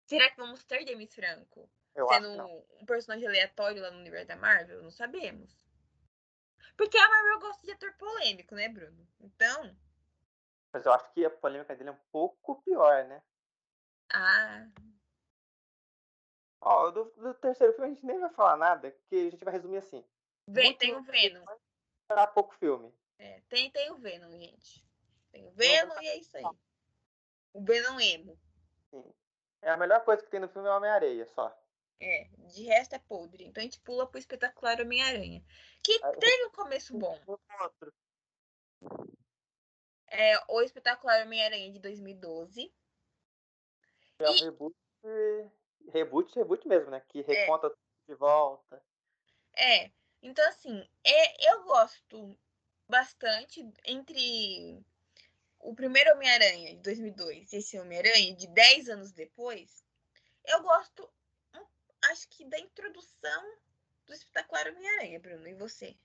[0.05, 1.69] Será que vamos ter James Franco?
[1.95, 2.29] Eu sendo
[2.81, 4.83] um personagem aleatório lá no universo da Marvel?
[4.83, 5.59] Não sabemos.
[6.77, 9.09] Porque a Marvel gosta de ator polêmico, né, Bruno?
[9.19, 9.75] Então.
[10.73, 13.23] Mas eu acho que a polêmica dele é um pouco pior, né?
[14.13, 14.69] Ah.
[16.61, 19.55] Ó, do, do terceiro filme a gente nem vai falar nada, porque a gente vai
[19.55, 20.05] resumir assim.
[20.49, 21.45] Vem, tem o Venom.
[22.07, 22.93] Será pouco filme.
[23.19, 24.85] É, tem, tem o Venom, gente.
[25.33, 26.45] Tem o Venom e é isso aí.
[27.53, 28.39] O Venom emo.
[28.91, 29.15] Sim.
[29.63, 31.57] É a melhor coisa que tem no filme é o Homem-Areia, só.
[31.99, 33.45] É, de resto é podre.
[33.45, 35.43] Então a gente pula pro espetacular Homem-Aranha.
[35.83, 37.19] Que teve um começo bom.
[40.09, 42.73] É o espetacular Homem-Aranha de 2012.
[44.19, 44.45] É e...
[44.45, 44.77] reboot,
[45.89, 47.01] reboot, reboot mesmo, né?
[47.09, 47.23] Que é.
[47.23, 47.73] reconta é.
[48.07, 48.83] de volta.
[49.55, 49.91] É,
[50.27, 52.37] então, assim, é, eu gosto
[52.89, 54.85] bastante entre
[55.61, 59.85] o primeiro Homem-Aranha de 2002 e esse Homem-Aranha de 10 anos depois.
[60.45, 61.09] Eu gosto,
[62.11, 63.57] acho que da introdução
[64.05, 65.47] do espetacular Homem-Aranha, Bruno.
[65.47, 65.97] E você?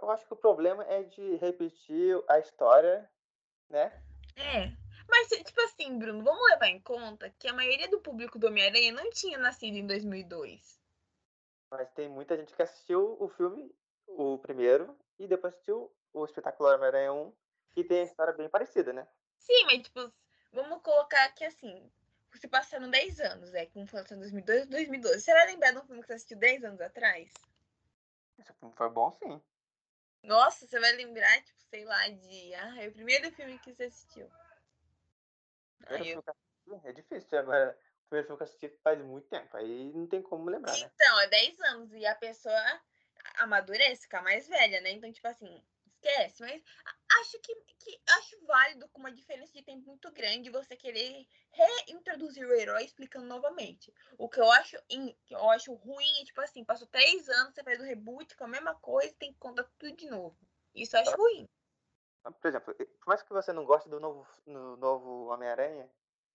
[0.00, 3.10] Eu acho que o problema é de repetir a história,
[3.68, 4.00] né?
[4.36, 4.70] É.
[5.08, 8.92] Mas, tipo assim, Bruno, vamos levar em conta que a maioria do público do Homem-Aranha
[8.92, 10.77] não tinha nascido em 2002.
[11.70, 13.74] Mas tem muita gente que assistiu o filme
[14.06, 17.32] o primeiro e depois assistiu o Espetacular Homem-Aranha 1,
[17.72, 19.06] que tem a história bem parecida, né?
[19.38, 20.12] Sim, mas tipo,
[20.52, 21.90] vamos colocar que assim,
[22.34, 25.20] se passaram 10 anos, é, como foi em 2002 2012.
[25.20, 27.32] Você vai lembrar de um filme que você assistiu 10 anos atrás?
[28.38, 29.42] Esse filme foi bom, sim.
[30.22, 32.54] Nossa, você vai lembrar, tipo, sei lá, de.
[32.54, 34.28] Ah, é o primeiro filme que você assistiu.
[35.86, 36.24] Aí eu...
[36.84, 40.22] É difícil, agora o primeiro filme que eu assisti faz muito tempo, aí não tem
[40.22, 40.90] como lembrar, né?
[40.94, 42.80] Então, é 10 anos e a pessoa
[43.36, 44.92] amadurece, fica mais velha, né?
[44.92, 46.40] Então, tipo assim, esquece.
[46.40, 46.62] Mas
[47.20, 52.46] acho que, que acho válido com uma diferença de tempo muito grande você querer reintroduzir
[52.46, 53.92] o herói explicando novamente.
[54.16, 57.62] O que eu acho, que eu acho ruim é, tipo assim, passou três anos, você
[57.62, 60.36] faz o reboot com a mesma coisa tem que contar tudo de novo.
[60.74, 61.48] Isso eu acho ruim.
[62.40, 65.88] Por exemplo, por mais que você não goste do novo, no novo Homem-Aranha,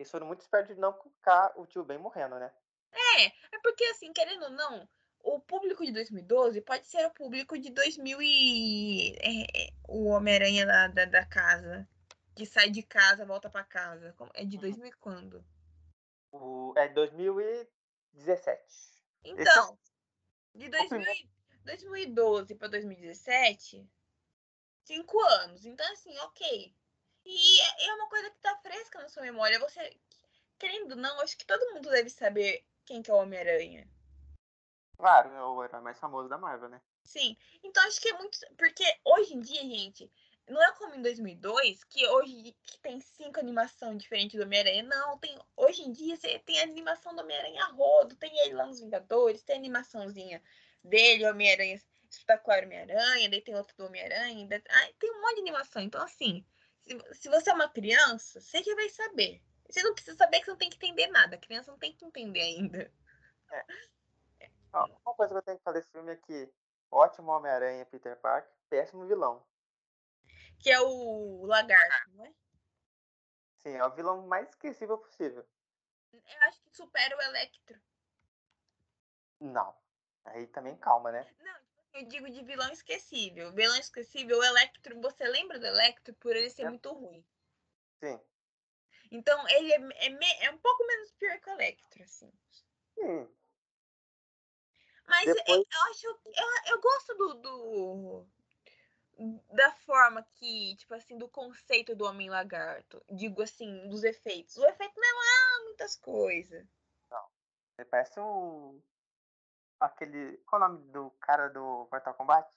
[0.04, 2.54] eles foram muito espertos de não colocar o tio Ben morrendo, né?
[2.92, 4.88] É, é porque assim, querendo ou não,
[5.24, 9.16] o público de 2012 pode ser o público de 2000 e...
[9.20, 11.88] É, é, o Homem-Aranha da, da, da, casa,
[12.36, 14.13] que sai de casa, volta para casa.
[14.34, 14.88] É de 2000 uhum.
[14.88, 15.46] e quando?
[16.32, 18.60] O, é 2017.
[19.24, 19.80] Então,
[20.56, 20.58] é...
[20.58, 21.30] de 2000,
[21.63, 23.89] 2012 para 2017,
[24.84, 25.66] cinco anos.
[25.66, 26.76] Então, assim, ok.
[27.26, 29.60] E é, uma coisa que tá fresca na sua memória.
[29.60, 29.98] Você,
[30.60, 33.88] querendo ou não, acho que todo mundo deve saber quem que é o Homem-Aranha.
[34.98, 36.82] Claro, é o herói mais famoso da Marvel, né?
[37.04, 37.38] Sim.
[37.64, 38.38] Então acho que é muito.
[38.58, 40.12] Porque hoje em dia, gente,
[40.48, 44.84] não é como em 2002, que hoje que tem cinco animações diferentes do Homem-Aranha.
[44.84, 48.66] Não, tem, hoje em dia você tem a animação do Homem-Aranha rodo, tem ele lá
[48.66, 50.42] nos Vingadores, tem a animaçãozinha
[50.84, 54.48] dele, Homem-Aranha espetacular Homem-Aranha, daí tem outro do Homem-Aranha,
[55.00, 55.82] tem um monte de animação.
[55.82, 56.46] Então, assim,
[56.86, 59.41] se, se você é uma criança, você que vai saber.
[59.69, 61.36] Você não precisa saber que você não tem que entender nada.
[61.36, 62.93] A criança não tem que entender ainda.
[63.52, 64.52] É.
[64.74, 66.52] Uma coisa que eu tenho que falar desse filme é que
[66.91, 69.46] ótimo Homem-Aranha Peter Parker, péssimo vilão.
[70.60, 72.34] Que é o Lagarto, não é?
[73.58, 75.48] Sim, é o vilão mais esquecível possível.
[76.12, 77.80] Eu acho que supera o Electro.
[79.39, 79.76] Não.
[80.26, 81.28] Aí também calma, né?
[81.39, 81.60] Não,
[81.94, 83.52] eu digo de vilão esquecível.
[83.54, 86.70] Vilão esquecível, o Electro, você lembra do Electro por ele ser é.
[86.70, 87.24] muito ruim.
[88.00, 88.20] Sim.
[89.12, 92.34] Então, ele é, é, é, um pouco menos pior que o Electro, assim.
[92.96, 93.30] Sim.
[95.08, 95.48] Mas Depois...
[95.48, 96.08] eu, eu, acho.
[96.08, 98.28] Eu, eu gosto do, do,
[99.52, 103.04] Da forma que, tipo assim, do conceito do Homem Lagarto.
[103.12, 104.58] Digo assim, dos efeitos.
[104.58, 106.66] O efeito não é lá muitas coisas.
[107.12, 107.28] Não.
[107.78, 108.82] Ele parece um.
[109.84, 110.38] Aquele.
[110.46, 112.50] Qual é o nome do cara do Mortal Kombat?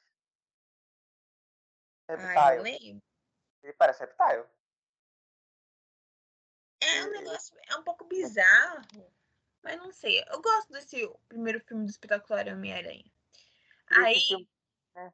[2.09, 2.39] Reptile.
[2.39, 3.03] Ah, eu lembro.
[3.65, 4.45] Ele parece Reptile.
[6.81, 7.59] É um negócio.
[7.69, 9.13] É um pouco bizarro.
[9.61, 10.23] Mas não sei.
[10.29, 13.11] Eu gosto desse primeiro filme do espetacular Homem-Aranha.
[13.89, 14.21] Aí.
[14.21, 14.49] Filme,
[14.95, 15.13] né?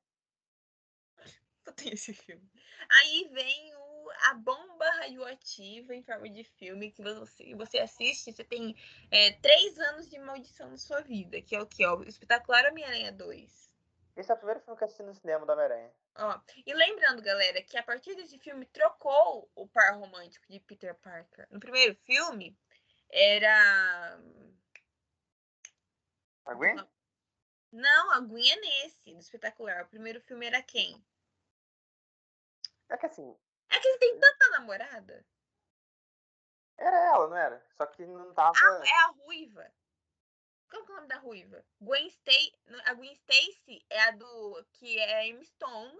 [1.65, 2.47] Eu tenho esse filme.
[2.91, 3.82] Aí vem o,
[4.21, 8.77] a bomba radioativa em forma de filme que você, você assiste, você tem
[9.11, 11.87] é, três anos de maldição na sua vida, que é o que?
[11.87, 13.71] O espetacular Homem-Aranha 2.
[14.17, 15.91] Esse é o primeiro filme que eu assisti no cinema do Homem-Aranha.
[16.17, 20.95] Ó, e lembrando, galera, que a partir desse filme trocou o par romântico de Peter
[20.97, 21.47] Parker.
[21.51, 22.57] No primeiro filme,
[23.11, 24.21] era.
[26.45, 26.77] A Gwen?
[27.73, 29.85] Não, a Gwen é nesse, no espetacular.
[29.85, 31.03] O primeiro filme era quem?
[32.91, 33.35] É que assim.
[33.73, 35.25] É que ele tem tanta namorada.
[36.77, 37.65] Era ela, não era?
[37.77, 38.53] Só que não tava.
[38.55, 39.73] Ah, é a ruiva.
[40.71, 41.65] Como é o nome da ruiva?
[41.81, 42.53] Gwen Stacy.
[42.87, 44.67] A Gwen Stacy é a do.
[44.73, 45.99] que é a Emma Stone,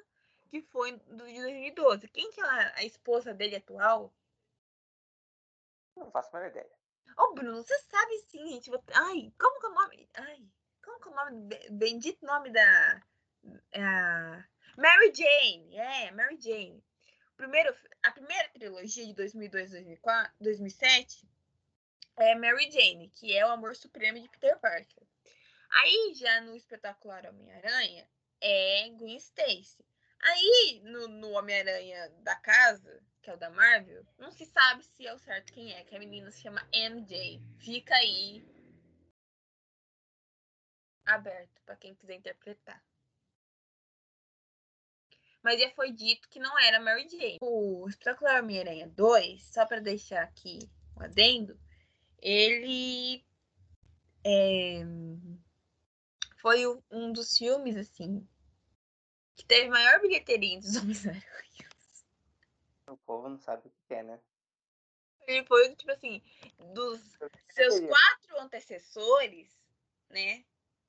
[0.49, 2.09] que foi do, de 2012.
[2.09, 4.13] Quem que é a, a esposa dele atual?
[5.97, 6.71] Não faço a menor ideia.
[7.19, 8.71] Ô, oh, Bruno, você sabe sim, gente.
[8.95, 10.11] Ai, como que é o nome?
[10.15, 10.49] Ai,
[10.83, 11.49] como que é o nome?
[11.71, 13.03] Bendito nome da.
[13.73, 13.83] É,
[14.77, 15.77] Mary Jane.
[15.77, 16.83] É, Mary Jane.
[17.43, 21.29] Primeiro, a primeira trilogia de 2002 2004, 2007
[22.17, 25.03] é Mary Jane, que é o amor supremo de Peter Parker.
[25.69, 28.09] Aí, já no espetacular Homem-Aranha,
[28.41, 29.85] é Gwen Stacy.
[30.21, 35.05] Aí, no, no Homem-Aranha da casa, que é o da Marvel, não se sabe se
[35.05, 37.43] é o certo quem é, que a menina se chama MJ.
[37.59, 38.47] Fica aí
[41.05, 42.81] aberto para quem quiser interpretar.
[45.43, 47.39] Mas já foi dito que não era Mary Jane.
[47.41, 51.59] O Espetacular Homem-Aranha 2, só para deixar aqui um adendo,
[52.21, 53.25] ele
[54.25, 54.83] é,
[56.41, 58.27] foi um dos filmes, assim,
[59.35, 61.23] que teve maior bilheteria dos Homens-Aranha.
[62.89, 64.21] O povo não sabe o que é, né?
[65.27, 66.23] Ele foi, tipo assim,
[66.75, 67.01] dos
[67.51, 69.49] seus quatro antecessores,
[70.11, 70.45] né?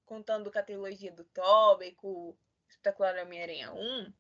[0.06, 2.36] Contando com a trilogia do Tobey, com
[2.68, 4.14] Espetacular Homem-Aranha 1,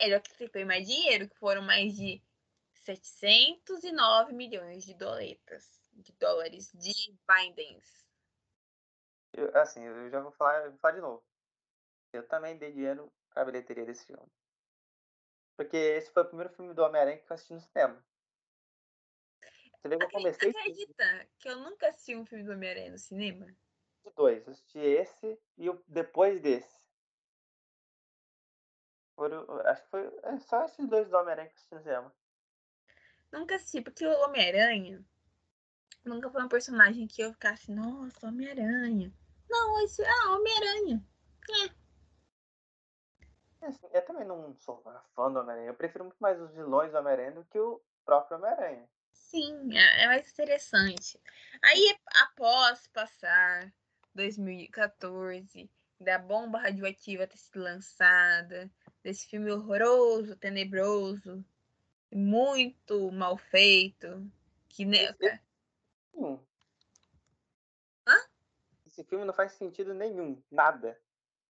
[0.00, 2.22] ele é fez mais dinheiro, que foram mais de
[2.72, 8.06] 709 milhões de doletas, de dólares, de bindings.
[9.32, 11.24] Eu, assim, eu já vou falar, vou falar de novo.
[12.12, 14.26] Eu também dei dinheiro pra bilheteria desse filme.
[15.56, 18.04] Porque esse foi o primeiro filme do Homem-Aranha que eu assisti no cinema.
[19.76, 20.50] Você vê que eu comecei.
[20.50, 23.46] Acredita que eu nunca assisti um filme do Homem-Aranha no cinema?
[24.16, 24.46] Dois.
[24.46, 26.77] Eu assisti esse e o depois desse.
[29.18, 32.14] Foram, acho que foi é só esses dois do Homem-Aranha que cinema.
[33.32, 35.04] Nunca assisti, porque o Homem-Aranha
[36.04, 39.12] nunca foi um personagem que eu ficasse, nossa, Homem-Aranha.
[39.50, 41.04] Não, esse, ah, Homem-Aranha.
[41.50, 41.64] É.
[43.66, 44.80] Assim, eu também não sou
[45.16, 45.66] fã do Homem-Aranha.
[45.66, 48.88] Eu prefiro muito mais os vilões do Homem-Aranha do que o próprio Homem-Aranha.
[49.10, 51.20] Sim, é, é mais interessante.
[51.60, 53.74] Aí, após passar
[54.14, 55.68] 2014,
[56.00, 58.70] da bomba radioativa ter sido lançada,
[59.02, 61.44] desse filme horroroso, tenebroso,
[62.12, 64.30] muito mal feito,
[64.68, 66.38] que Nenhum.
[68.06, 68.16] Hã?
[68.86, 70.42] Esse filme não faz sentido nenhum.
[70.50, 70.98] Nada.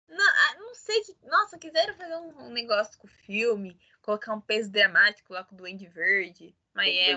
[0.08, 1.16] Não, ah, não sei que.
[1.22, 5.54] Nossa, quiseram fazer um, um negócio com o filme, colocar um peso dramático lá com
[5.54, 6.56] o Duende Verde.
[6.72, 7.12] Mas é.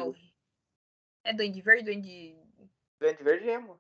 [1.24, 2.38] É Duende Verde, Duende.
[3.00, 3.80] Duende Verde emo.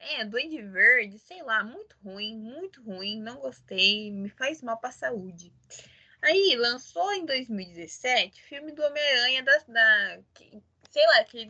[0.00, 4.90] É, Duende Verde, sei lá, muito ruim, muito ruim, não gostei, me faz mal pra
[4.90, 5.52] saúde.
[6.22, 10.22] Aí, lançou em 2017 filme do Homem-Aranha da, da.
[10.34, 11.46] que- Sei lá, que.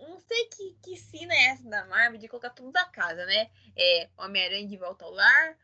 [0.00, 3.50] Não sei que, que cena é essa da Marvel de colocar tudo da casa, né?
[3.76, 5.58] É Homem-Aranha de volta ao lar,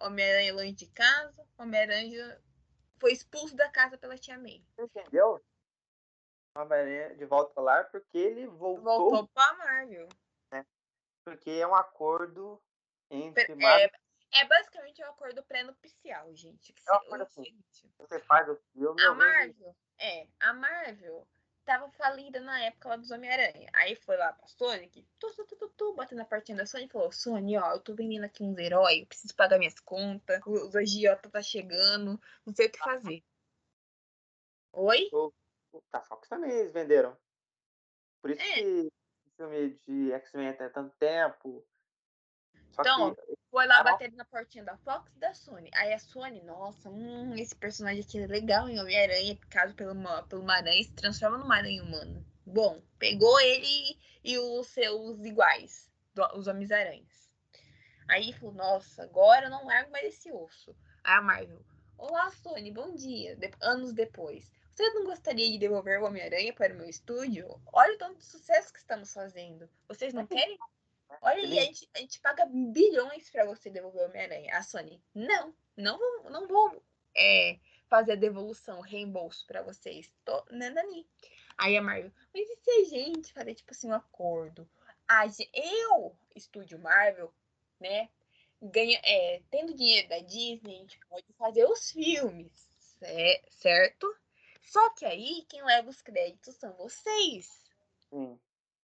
[0.00, 2.40] Homem-Aranha longe de casa, Homem-Aranha
[2.98, 4.64] foi expulso da casa pela tia May.
[4.74, 5.40] Você entendeu?
[6.56, 10.08] Homem-Aranha de volta ao lar porque ele voltou, Voltou pra Marvel.
[11.28, 12.62] Porque é um acordo
[13.10, 13.90] entre É, Marvel
[14.32, 16.72] é basicamente um acordo pré-nupcial, gente.
[16.72, 17.62] Que É uma coisa o assim.
[17.98, 19.00] você faz o filme.
[19.02, 21.26] A Marvel, é, a Marvel
[21.64, 23.70] tava falida na época lá dos Homem-Aranha.
[23.74, 26.84] Aí foi lá pra Sonic, tu, tu, tu, tu, tu, batendo na portinha da Sony
[26.84, 30.40] e falou: Sony, ó, eu tô vendendo aqui uns heróis, eu preciso pagar minhas contas,
[30.46, 33.24] os agiota tá chegando, não sei o que fazer.
[34.72, 35.10] Oi?
[35.90, 37.16] Tá, Fox também eles venderam.
[38.20, 38.54] Por isso É.
[38.54, 38.92] que o
[39.38, 41.64] filme de X-Men tem tanto tempo.
[42.72, 45.70] Só Então, que Foi lá Ah, bater na portinha da Fox e da Sony.
[45.74, 49.94] Aí a Sony, nossa, hum, esse personagem aqui é legal em Homem-Aranha, picado pelo,
[50.26, 52.22] pelo uma aranha, se transforma numa aranha humana.
[52.44, 55.90] Bom, pegou ele e os seus iguais,
[56.34, 57.30] os Homens-Aranhas.
[58.06, 60.76] Aí falou, nossa, agora eu não largo mais esse osso.
[61.02, 61.64] Aí a Marvel,
[61.96, 63.34] olá Sony, bom dia.
[63.36, 64.50] De- anos depois.
[64.78, 67.60] Você não gostaria de devolver o Homem-Aranha para o meu estúdio?
[67.72, 69.68] Olha o tanto de sucesso que estamos fazendo.
[69.88, 70.56] Vocês não querem?
[71.20, 74.56] Olha Ele- a gente, a gente paga bilhões pra você devolver o Homem-Aranha.
[74.56, 76.80] A Sony, não, não vou, não vou
[77.16, 77.58] é,
[77.88, 80.12] fazer a devolução, reembolso pra vocês.
[80.24, 81.04] Tô nanani.
[81.56, 84.70] Aí a Marvel, mas e se a gente fazer, tipo assim, um acordo?
[85.08, 87.34] A eu, estúdio Marvel,
[87.80, 88.08] né,
[88.62, 92.70] ganha, é, tendo dinheiro da Disney, a gente pode fazer os filmes,
[93.50, 94.16] certo?
[94.68, 97.64] Só que aí, quem leva os créditos são vocês.
[98.10, 98.38] sim,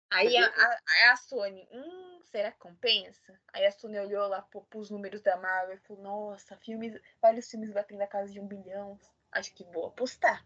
[0.09, 3.39] Aí a, a, a Sony, hum, será que compensa?
[3.53, 7.49] Aí a Sony olhou lá pro, pros números da Marvel e falou, nossa, filmes, vários
[7.49, 8.99] filmes batendo a casa de um bilhão.
[9.31, 10.43] Acho que vou apostar.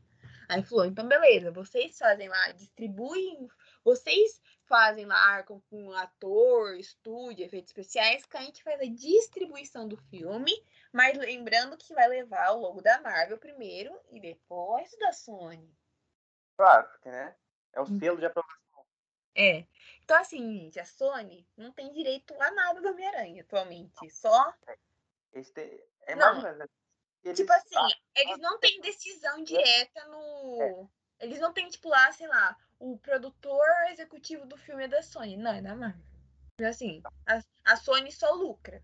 [0.49, 3.47] Aí falou, então beleza, vocês fazem lá, distribuem,
[3.83, 9.87] vocês fazem lá, arcam com ator, estúdio, efeitos especiais, que a gente faz a distribuição
[9.87, 10.51] do filme,
[10.93, 15.75] mas lembrando que vai levar o logo da Marvel primeiro e depois da Sony.
[16.57, 17.35] claro, porque, né?
[17.73, 17.99] É o Hum.
[17.99, 18.85] selo de aprovação.
[19.33, 19.65] É.
[20.03, 24.09] Então, assim, gente, a Sony não tem direito a nada do Homem-Aranha atualmente.
[24.11, 24.53] Só.
[25.33, 26.41] Eles têm- é Não.
[26.41, 26.57] menos.
[26.59, 26.65] né?
[27.23, 30.89] Eles- Tipo assim, ah, eles não têm decisão direta no.
[31.19, 35.37] Eles não têm, tipo, lá, sei lá, o produtor executivo do filme é da Sony.
[35.37, 36.01] Não, é da Marvel.
[36.67, 38.83] Assim, a, a Sony só lucra.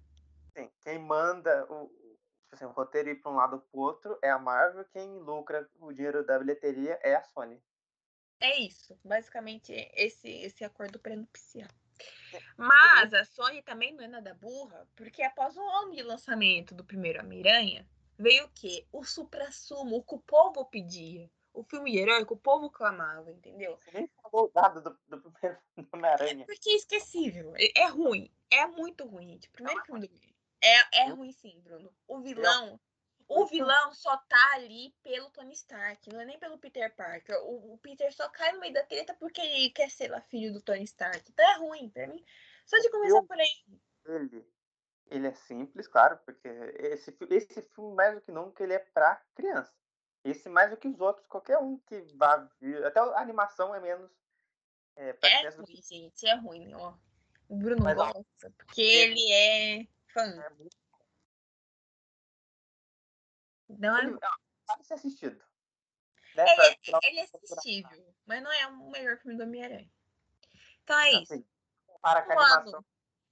[0.55, 4.19] Sim, quem manda o, tipo assim, o roteiro ir para um lado ou pro outro
[4.21, 7.61] é a Marvel, quem lucra o dinheiro da bilheteria é a Sony.
[8.39, 8.97] É isso.
[9.03, 11.69] Basicamente, esse, esse acordo pré-nupcial.
[12.55, 16.85] Mas a Sony também não é nada burra, porque após um ano de lançamento do
[16.85, 18.85] primeiro Homem-Aranha, veio o quê?
[18.91, 21.27] O supra-sumo, o que o povo pedia.
[21.57, 23.75] O filme de herói que o povo clamava, entendeu?
[23.77, 26.45] Você nem falou nada do, do primeiro do Homem-Aranha.
[26.45, 27.51] Porque é esquecível.
[27.57, 28.31] É, é ruim.
[28.51, 29.49] É muito ruim, gente.
[29.49, 30.19] Primeiro filme do.
[30.61, 31.91] É, é ruim sim, Bruno.
[32.07, 32.79] O vilão.
[33.27, 37.35] O vilão só tá ali pelo Tony Stark, não é nem pelo Peter Parker.
[37.43, 40.53] O, o Peter só cai no meio da treta porque ele quer ser lá filho
[40.53, 41.23] do Tony Stark.
[41.29, 42.23] Então é ruim pra mim.
[42.65, 43.81] Só de começar por aí.
[44.05, 44.45] Ele
[45.09, 49.21] Ele é simples, claro, porque esse, esse filme, mais do que nunca, ele é pra
[49.35, 49.73] criança.
[50.29, 52.85] Esse mais do que os outros, qualquer um que vá vir.
[52.85, 54.11] Até a animação é menos.
[54.95, 55.81] É, é ruim, que...
[55.81, 56.93] gente, é ruim, ó.
[57.47, 60.25] O Bruno Mas, gosta, ó, porque é, ele é fã.
[60.41, 60.75] É muito...
[63.69, 64.19] Não é.
[64.65, 65.41] Pode ser assistido.
[66.35, 69.89] Ele, ele é assistível, mas não é o melhor filme do Homem-Aranha.
[70.83, 71.33] Então é isso.
[71.33, 71.45] Assim,
[72.01, 72.85] para a animação.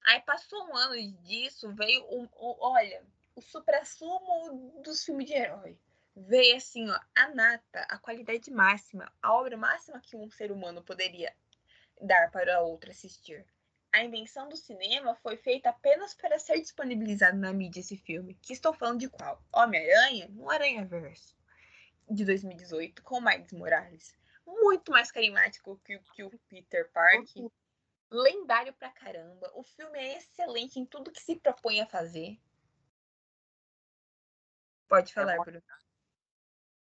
[0.05, 5.77] Aí passou um ano disso, veio o, o olha, o supra-sumo dos filmes de herói.
[6.15, 10.81] Veio assim, ó, a nata, a qualidade máxima, a obra máxima que um ser humano
[10.81, 11.35] poderia
[12.01, 13.45] dar para outro assistir.
[13.91, 18.37] A invenção do cinema foi feita apenas para ser disponibilizado na mídia esse filme.
[18.41, 19.41] Que estou falando de qual?
[19.53, 21.35] Homem-Aranha no Aranha Verso
[22.09, 24.17] de 2018 com Miles Morales.
[24.45, 27.49] Muito mais carismático que, que o Peter Parker
[28.11, 29.51] lendário pra caramba.
[29.55, 32.39] O filme é excelente em tudo que se propõe a fazer.
[34.87, 35.61] Pode é falar, Bruno.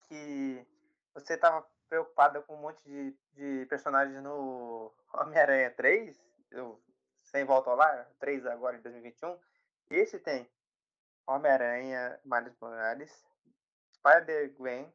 [0.07, 0.65] Que
[1.13, 6.19] você tava preocupada com um monte de, de personagens no Homem-Aranha 3,
[6.51, 6.81] eu,
[7.23, 9.39] sem volta ao lar, 3 agora em 2021.
[9.89, 10.49] Esse tem
[11.27, 13.25] Homem-Aranha, Miles Morales,
[13.93, 14.93] Spider-Gwen,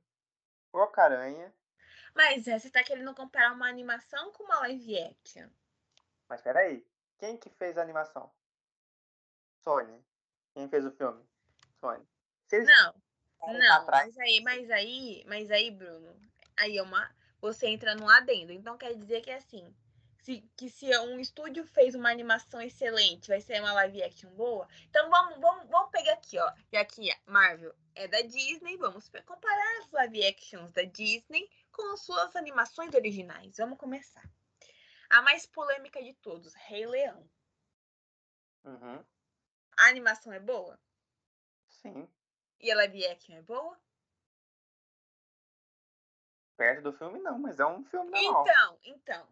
[0.72, 1.52] Roca-Aranha.
[2.14, 5.48] Mas é, você tá querendo comparar uma animação com uma live action?
[6.28, 6.86] Mas peraí,
[7.18, 8.32] quem que fez a animação?
[9.60, 10.04] Sony.
[10.54, 11.24] Quem fez o filme?
[11.80, 12.06] Sony.
[12.52, 12.94] Não,
[13.46, 16.14] não, mas aí, mas aí, mas aí, Bruno,
[16.56, 17.10] aí é uma.
[17.40, 18.52] Você entra num adendo.
[18.52, 19.74] Então quer dizer que é assim.
[20.22, 24.68] Se, que se um estúdio fez uma animação excelente, vai ser uma live action boa.
[24.90, 26.52] Então vamos, vamos, vamos pegar aqui, ó.
[26.70, 28.76] E aqui, Marvel é da Disney.
[28.76, 33.56] Vamos comparar as live actions da Disney com as suas animações originais.
[33.56, 34.28] Vamos começar.
[35.08, 37.28] A mais polêmica de todos, Rei Leão.
[38.64, 39.04] Uhum.
[39.78, 40.78] A animação é boa?
[41.68, 42.06] Sim.
[42.60, 43.78] E a live action é boa?
[46.56, 48.44] Perto do filme não, mas é um filme normal.
[48.46, 49.28] Então, então.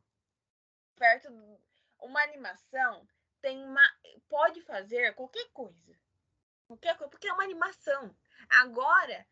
[0.96, 1.60] Perto do...
[2.00, 3.06] Uma animação
[3.40, 3.82] tem uma...
[4.28, 5.98] Pode fazer qualquer coisa.
[6.66, 8.14] Qualquer coisa, porque é uma animação.
[8.48, 9.26] Agora,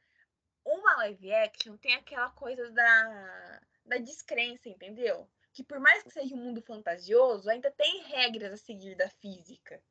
[0.65, 5.29] uma live action tem aquela coisa da, da descrença, entendeu?
[5.57, 9.83] que por mais que seja um mundo fantasioso, ainda tem regras a seguir da física.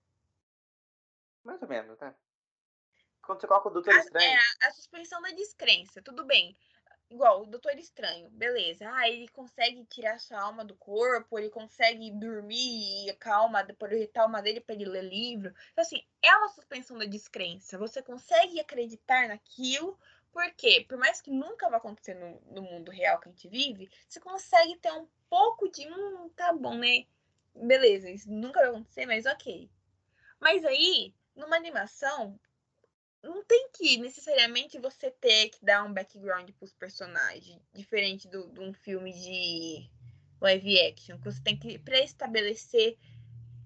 [1.43, 2.14] Mais ou menos, né?
[3.26, 4.32] Quando você coloca o Doutor a, Estranho.
[4.32, 6.55] É, a suspensão da descrença, tudo bem.
[7.09, 8.89] Igual o Doutor Estranho, beleza.
[8.91, 14.23] Ah, ele consegue tirar sua alma do corpo, ele consegue dormir e calma, projetar a
[14.23, 15.53] alma dele para ele ler livro.
[15.71, 17.78] Então, assim, é uma suspensão da descrença.
[17.78, 19.99] Você consegue acreditar naquilo,
[20.32, 23.89] porque, por mais que nunca vá acontecer no, no mundo real que a gente vive,
[24.07, 27.05] você consegue ter um pouco de hum, tá bom, né?
[27.55, 29.69] Beleza, isso nunca vai acontecer, mas ok.
[30.39, 32.39] Mas aí, numa animação,
[33.26, 38.73] não tem que necessariamente você ter que dar um background pros personagens, diferente de um
[38.73, 39.89] filme de
[40.39, 42.97] live action, que você tem que pré-estabelecer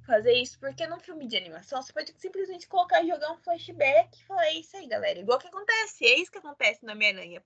[0.05, 4.26] fazer isso, porque num filme de animação você pode simplesmente colocar jogar um flashback e
[4.26, 5.20] falar, é isso aí, galera.
[5.20, 7.41] Igual que acontece, é isso que acontece na Homem-Aranha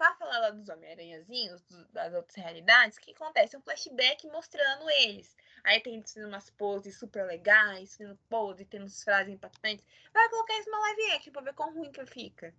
[0.00, 3.54] para falar lá dos Homem-Aranhazinhos, das outras realidades, o que acontece?
[3.54, 5.36] Um flashback mostrando eles.
[5.62, 9.84] Aí tem umas poses super legais, tendo pose, tendo frases impactantes.
[10.10, 12.54] Vai colocar isso numa live action pra ver quão ruim que fica.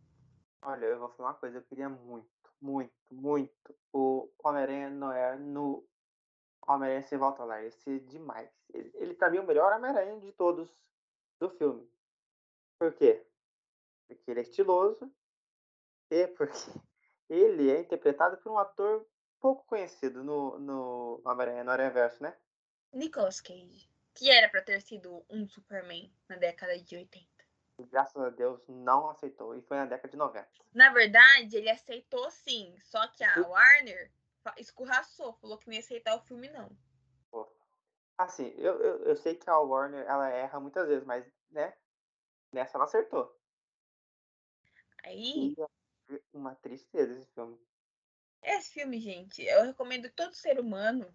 [0.61, 2.29] Olha, eu vou falar uma coisa, eu queria muito,
[2.61, 5.83] muito, muito o Homem-Aranha Noir no
[6.67, 7.59] Homem-Aranha Sem Volta Lá.
[7.63, 8.51] Ia ser demais.
[8.71, 10.71] Ele, ele pra mim, é o melhor Homem-Aranha de todos
[11.39, 11.89] do filme.
[12.77, 13.25] Por quê?
[14.07, 15.11] Porque ele é estiloso
[16.11, 16.53] e porque
[17.31, 19.07] ele é interpretado por um ator
[19.39, 22.35] pouco conhecido no, no Homem-Aranha no né?
[22.91, 27.25] Nicolas Cage, que era para ter sido um Superman na década de 80.
[27.89, 30.47] Graças a Deus não aceitou e foi na década de 90.
[30.73, 34.11] Na verdade, ele aceitou sim, só que a Warner
[34.57, 36.69] escorraçou, falou que não ia aceitar o filme não.
[38.17, 41.73] Assim, eu, eu, eu sei que a Warner ela erra muitas vezes, mas né,
[42.51, 43.35] nessa ela acertou.
[45.03, 45.55] Aí.
[46.11, 47.59] E uma tristeza esse filme.
[48.43, 51.07] Esse filme, gente, eu recomendo todo ser humano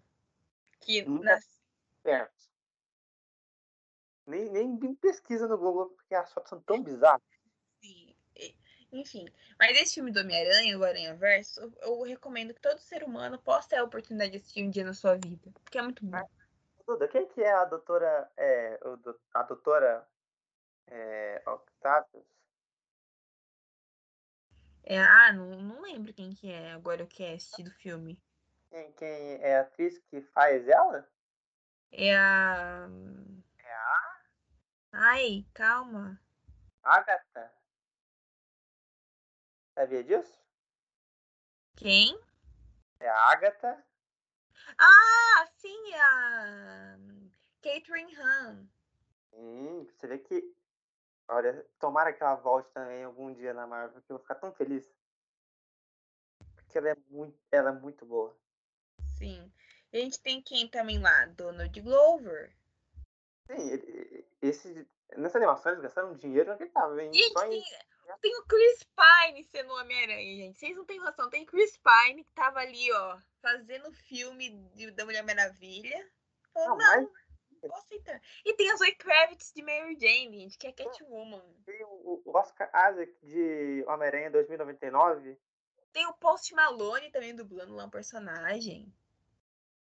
[0.79, 1.61] que Nunca nas...
[2.01, 2.47] perto.
[4.25, 7.21] Nem, nem pesquisa no Google, porque as fotos são tão bizarras.
[7.81, 8.15] Sim.
[8.91, 9.27] Enfim,
[9.59, 13.37] mas esse filme do Homem-Aranha, o Aranha Verso, eu, eu, recomendo que todo ser humano
[13.37, 16.29] possa ter a oportunidade de assistir um dia na sua vida, porque é muito bom.
[16.85, 18.79] Duda, quem que é a doutora, é,
[19.33, 20.07] a doutora
[20.87, 22.25] é, Octavius?
[24.89, 28.17] É, ah, não, não lembro quem que é agora o cast do filme.
[28.69, 31.05] Quem, quem é a atriz que faz ela?
[31.91, 32.87] É a.
[33.59, 34.21] É a.
[34.93, 36.17] Ai, calma.
[36.81, 37.53] Agatha.
[39.75, 40.39] Sabia disso?
[41.75, 42.17] Quem?
[43.01, 43.85] É a Agatha.
[44.79, 46.97] Ah, sim, a
[47.61, 48.69] Catherine Han.
[49.33, 50.55] Hum, você vê que.
[51.29, 54.51] Olha, tomara que ela volte também algum dia na Marvel, que eu vou ficar tão
[54.53, 54.89] feliz.
[56.55, 58.37] Porque ela é muito, ela é muito boa.
[59.17, 59.51] Sim.
[59.91, 61.25] E a gente tem quem também lá?
[61.27, 62.55] Donald Glover.
[63.47, 67.11] Sim, ele- esse, nessa animação eles gastaram dinheiro inacreditável, hein?
[67.13, 67.63] E Só em- tem,
[68.21, 70.59] tem o Chris Pine sendo Homem-Aranha, gente.
[70.59, 71.29] Vocês não têm noção.
[71.29, 76.09] Tem Chris Pine que tava ali, ó, fazendo o filme de- da Mulher Maravilha.
[76.53, 77.26] Falou, Não, não, mas-
[78.45, 81.43] E tem a Zoe Kravitz de Mary Jane, gente, que é Catwoman.
[81.65, 85.37] Tem o Oscar Isaac de Homem-Aranha 2099.
[85.93, 88.93] Tem o Post Malone também dublando lá um personagem.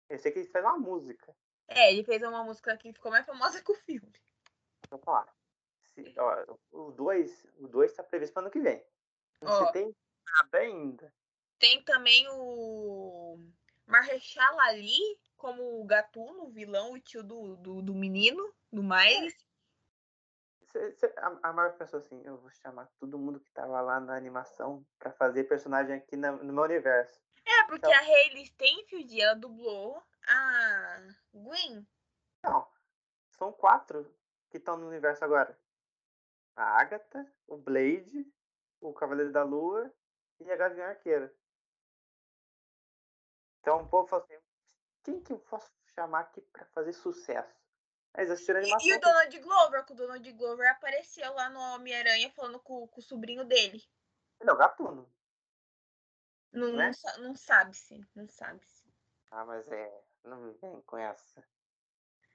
[0.08, 1.34] Eu sei que ele fez uma música.
[1.68, 4.12] É, ele fez uma música que ficou mais famosa que o filme.
[4.90, 5.26] Vou falar.
[5.94, 8.84] Se- ó, o 2 o dois tá previsto para ano que vem.
[9.40, 9.94] Não se tem
[10.26, 11.14] nada ainda.
[11.58, 13.38] Tem também o
[13.86, 14.98] Marrechal Ali
[15.42, 19.36] como o Gatuno, o vilão, o tio do, do, do menino, do Miles.
[20.70, 23.98] Cê- cê- a, a Marvel pensou assim: eu vou chamar todo mundo que tava lá
[23.98, 27.20] na animação pra fazer personagem aqui na- no meu universo.
[27.44, 31.84] É, porque Então- a Hayley Steinfeld, ela dublou a Gwen.
[32.44, 32.70] Não.
[33.32, 34.08] São quatro
[34.48, 35.58] que estão no universo agora:
[36.54, 38.32] a Agatha, o Blade,
[38.80, 39.92] o Cavaleiro da Lua
[40.38, 41.34] e a Gavião Arqueira.
[43.60, 44.38] Então o povo falou assim:
[45.02, 47.54] quem que eu posso chamar aqui pra fazer sucesso?
[48.16, 52.30] Eles assistiram E, e o Donald Glover, que o Donald Glover apareceu lá no Homem-Aranha
[52.30, 53.82] falando com, com o sobrinho dele.
[54.40, 55.10] Ele é o gatuno.
[56.52, 56.90] Não, não,
[57.20, 58.84] não sabe-se, não sabe-se.
[59.30, 60.04] Ah, mas é.
[60.24, 61.42] Não vem com essa.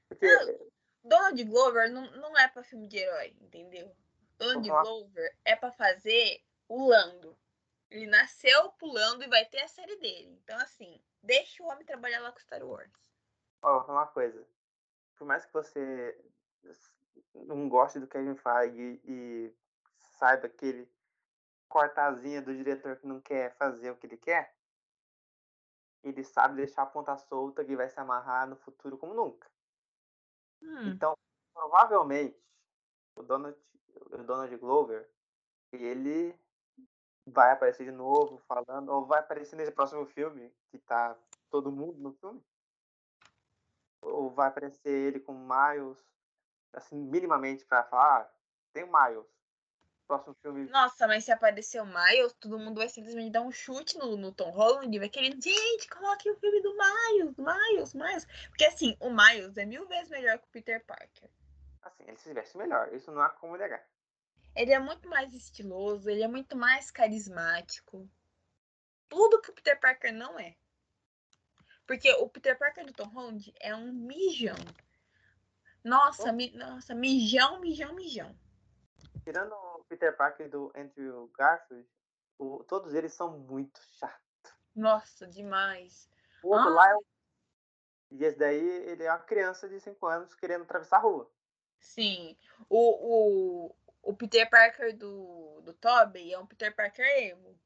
[0.09, 0.25] Porque.
[0.25, 0.71] Não.
[1.03, 3.95] Donald Glover não, não é pra filme de herói, entendeu?
[4.37, 4.83] Donald falar.
[4.83, 7.37] Glover é pra fazer o Lando.
[7.89, 10.37] Ele nasceu pulando e vai ter a série dele.
[10.43, 12.91] Então, assim, deixa o homem trabalhar lá com Star Wars.
[13.61, 14.47] Ó, vou falar uma coisa.
[15.17, 16.17] Por mais que você
[17.33, 19.55] não goste do Kevin Feige e
[20.17, 20.91] saiba que ele
[21.67, 24.55] corta a asinha do diretor que não quer fazer o que ele quer,
[26.03, 29.49] ele sabe deixar a ponta solta que vai se amarrar no futuro como nunca.
[30.61, 31.17] Hum, Então,
[31.53, 32.39] provavelmente,
[33.15, 33.57] o Donald,
[33.95, 35.09] o Donald Glover,
[35.71, 36.37] ele
[37.27, 41.15] vai aparecer de novo falando, ou vai aparecer nesse próximo filme, que tá
[41.49, 42.41] todo mundo no filme.
[44.01, 45.97] Ou vai aparecer ele com Miles,
[46.73, 48.29] assim, minimamente pra falar, ah,
[48.73, 49.25] tem o Miles.
[50.07, 50.69] Próximo filme.
[50.69, 54.31] Nossa, mas se aparecer o Miles, todo mundo vai simplesmente dar um chute no, no
[54.31, 58.25] Tom Holland e vai querer, gente, coloque o filme do Miles, Miles, Miles.
[58.47, 61.29] Porque assim, o Miles é mil vezes melhor que o Peter Parker.
[61.81, 63.85] Assim, ele se veste melhor, isso não há como negar.
[64.57, 68.09] Ele é muito mais estiloso, ele é muito mais carismático.
[69.07, 70.55] Tudo que o Peter Parker não é.
[71.85, 74.55] Porque o Peter Parker do Tom Holland é um mijão.
[75.83, 78.37] Nossa, mi- nossa, mijão, mijão, mijão.
[79.23, 81.87] Tirando o Peter Parker do Andrew Garfield,
[82.37, 84.17] o- todos eles são muito chatos.
[84.75, 86.09] Nossa, demais.
[86.43, 86.73] O outro Ah.
[86.73, 87.01] lá é um...
[88.11, 91.29] E esse daí, ele é uma criança de 5 anos querendo atravessar a rua.
[91.79, 92.37] Sim.
[92.69, 93.75] O, o,
[94.07, 97.59] o Peter Parker do, do Tobey é um Peter Parker emo.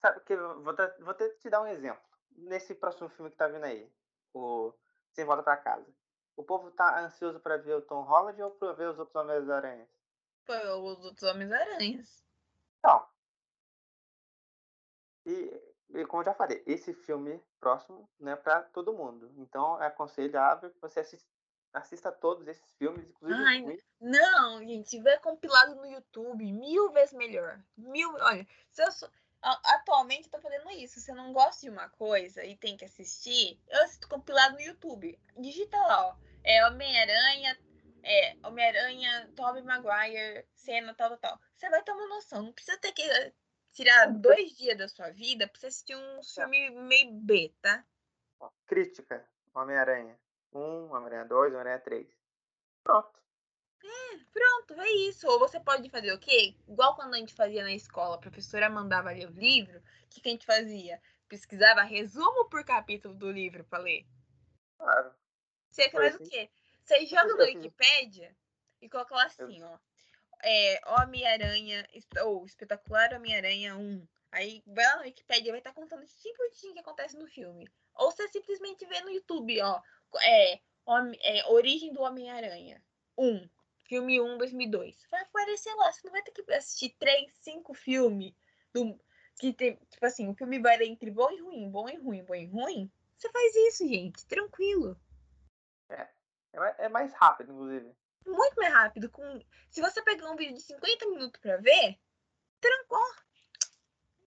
[0.00, 2.02] Sabe, que vou, te, vou te, te dar um exemplo.
[2.30, 3.92] Nesse próximo filme que tá vindo aí,
[4.32, 4.72] o
[5.10, 5.92] Sem Volta pra Casa.
[6.36, 9.88] O povo tá ansioso pra ver o Tom Holland ou pra ver os outros Homens-Aranhas?
[10.48, 12.24] Os outros Homens-Aranhas.
[12.84, 13.08] Não.
[15.24, 19.32] E, e como eu já falei, esse filme próximo não é pra todo mundo.
[19.38, 21.28] Então é aconselhável que você assista,
[21.76, 23.78] assista todos esses filmes, inclusive Ai.
[24.00, 27.62] Não, gente, ver compilado no YouTube, mil vezes melhor.
[27.76, 29.08] Mil, olha, se eu sou,
[29.42, 31.00] a- atualmente eu tô fazendo isso.
[31.00, 34.60] Se eu não gosto de uma coisa e tem que assistir, eu assisto compilado no
[34.62, 35.18] YouTube.
[35.38, 36.16] Digita lá, ó.
[36.42, 37.58] É Homem-Aranha,
[38.02, 41.40] é Homem-Aranha, Tobey Maguire, cena, tal, tal, tal.
[41.56, 42.42] Você vai ter uma noção.
[42.42, 43.32] Não precisa ter que eh,
[43.72, 47.84] tirar dois dias da sua vida pra você assistir um filme meio B, tá?
[48.40, 50.18] Ó, crítica, Homem-Aranha
[50.52, 52.08] 1, Homem-Aranha 2, Homem-Aranha 3.
[52.82, 53.16] Pronto.
[54.32, 55.26] Pronto, é isso.
[55.28, 56.54] Ou você pode fazer o quê?
[56.68, 60.20] Igual quando a gente fazia na escola, a professora mandava ler o livro, o que,
[60.20, 61.00] que a gente fazia?
[61.28, 64.06] Pesquisava resumo por capítulo do livro pra ler.
[64.78, 65.14] Claro.
[65.70, 66.30] Você faz o assim.
[66.30, 66.50] quê?
[66.82, 68.36] Você joga no Wikipédia
[68.80, 69.78] e coloca lá assim, ó.
[70.42, 71.88] É, Homem-Aranha,
[72.24, 74.06] ou Espetacular Homem-Aranha 1.
[74.32, 77.26] Aí vai lá no Wikipédia vai estar contando sim por sim o que acontece no
[77.26, 77.66] filme.
[77.94, 79.80] Ou você simplesmente vê no YouTube, ó.
[80.20, 82.82] É, é, Origem do Homem-Aranha
[83.18, 83.48] 1.
[83.84, 85.06] filme 1, 2002.
[85.10, 88.34] Vai aparecer lá, você não vai ter que assistir três, cinco filmes
[88.72, 88.98] do,
[89.38, 92.34] que tem, tipo assim, o filme vai entre bom e ruim, bom e ruim, bom
[92.34, 92.90] e ruim.
[93.16, 94.98] Você faz isso, gente, tranquilo.
[95.88, 97.94] É, é mais rápido, inclusive.
[98.26, 99.10] Muito mais rápido.
[99.10, 99.40] Com...
[99.70, 101.98] Se você pegar um vídeo de 50 minutos pra ver,
[102.60, 103.14] trancou.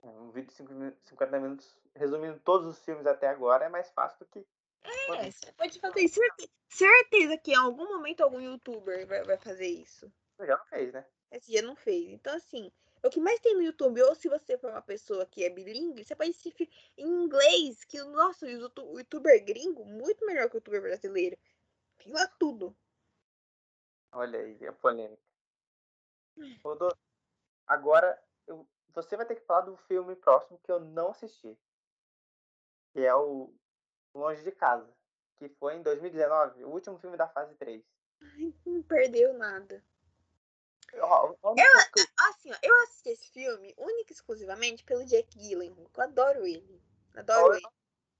[0.03, 4.19] É, um vídeo de 50 minutos resumindo todos os filmes até agora é mais fácil
[4.19, 4.45] do que.
[4.83, 6.19] É, você pode fazer isso.
[6.69, 10.11] Certeza que em algum momento algum youtuber vai, vai fazer isso.
[10.39, 11.05] Já não fez, né?
[11.31, 12.09] Esse dia não fez.
[12.09, 12.71] Então, assim,
[13.03, 16.03] o que mais tem no YouTube, ou se você for uma pessoa que é bilíngue,
[16.03, 20.57] você pode assistir em inglês, que o nosso o youtuber gringo, muito melhor que o
[20.57, 21.37] youtuber brasileiro.
[21.97, 22.75] Tem lá tudo.
[24.11, 25.21] Olha aí, a polêmica.
[26.63, 26.95] Rodô,
[27.65, 31.57] agora eu, você vai ter que falar do filme próximo que eu não assisti.
[32.93, 33.53] Que é o
[34.17, 34.87] Longe de Casa.
[35.37, 37.83] Que foi em 2019, o último filme da fase 3.
[38.21, 39.83] Ai, não perdeu nada.
[40.93, 45.91] eu, assim, ó, eu assisti esse filme única e exclusivamente pelo Jack Gyllenhaal.
[45.95, 46.81] Eu adoro ele.
[47.15, 47.65] Adoro ele.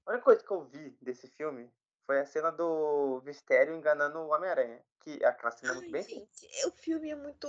[0.06, 1.70] A única coisa que eu vi desse filme
[2.06, 4.80] foi a cena do Mistério enganando o Homem-Aranha.
[5.00, 6.02] Que aquela cena é muito bem.
[6.02, 7.48] Gente, o filme é muito.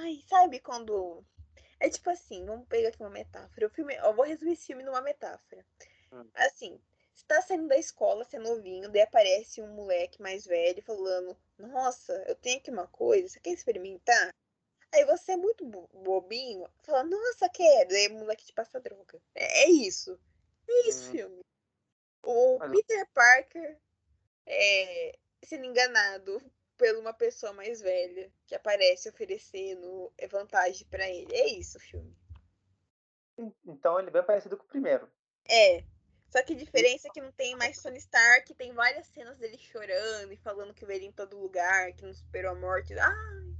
[0.00, 1.24] Ai, sabe quando.
[1.78, 3.66] É tipo assim, vamos pegar aqui uma metáfora.
[3.66, 3.94] O filme.
[3.96, 5.64] Eu vou resumir esse filme numa metáfora.
[6.12, 6.28] Hum.
[6.34, 6.80] Assim,
[7.20, 11.36] você tá saindo da escola, você é novinho, daí aparece um moleque mais velho falando:
[11.58, 14.34] Nossa, eu tenho aqui uma coisa, você quer experimentar?
[14.92, 17.90] Aí você é muito bobinho, fala, nossa, quero.
[17.90, 19.22] Daí o moleque te passa droga.
[19.34, 20.18] É, é isso.
[20.68, 21.12] É isso, hum.
[21.12, 21.40] filme.
[22.24, 23.78] O Peter Parker
[24.46, 26.42] é, sendo enganado
[26.76, 31.34] por uma pessoa mais velha que aparece oferecendo vantagem para ele.
[31.34, 32.16] É isso o filme.
[33.64, 35.08] Então ele é bem parecido com o primeiro.
[35.48, 35.84] É.
[36.30, 39.58] Só que a diferença é que não tem mais Tony Stark, tem várias cenas dele
[39.58, 42.96] chorando e falando que veio em todo lugar, que não superou a morte.
[42.98, 43.54] Ai.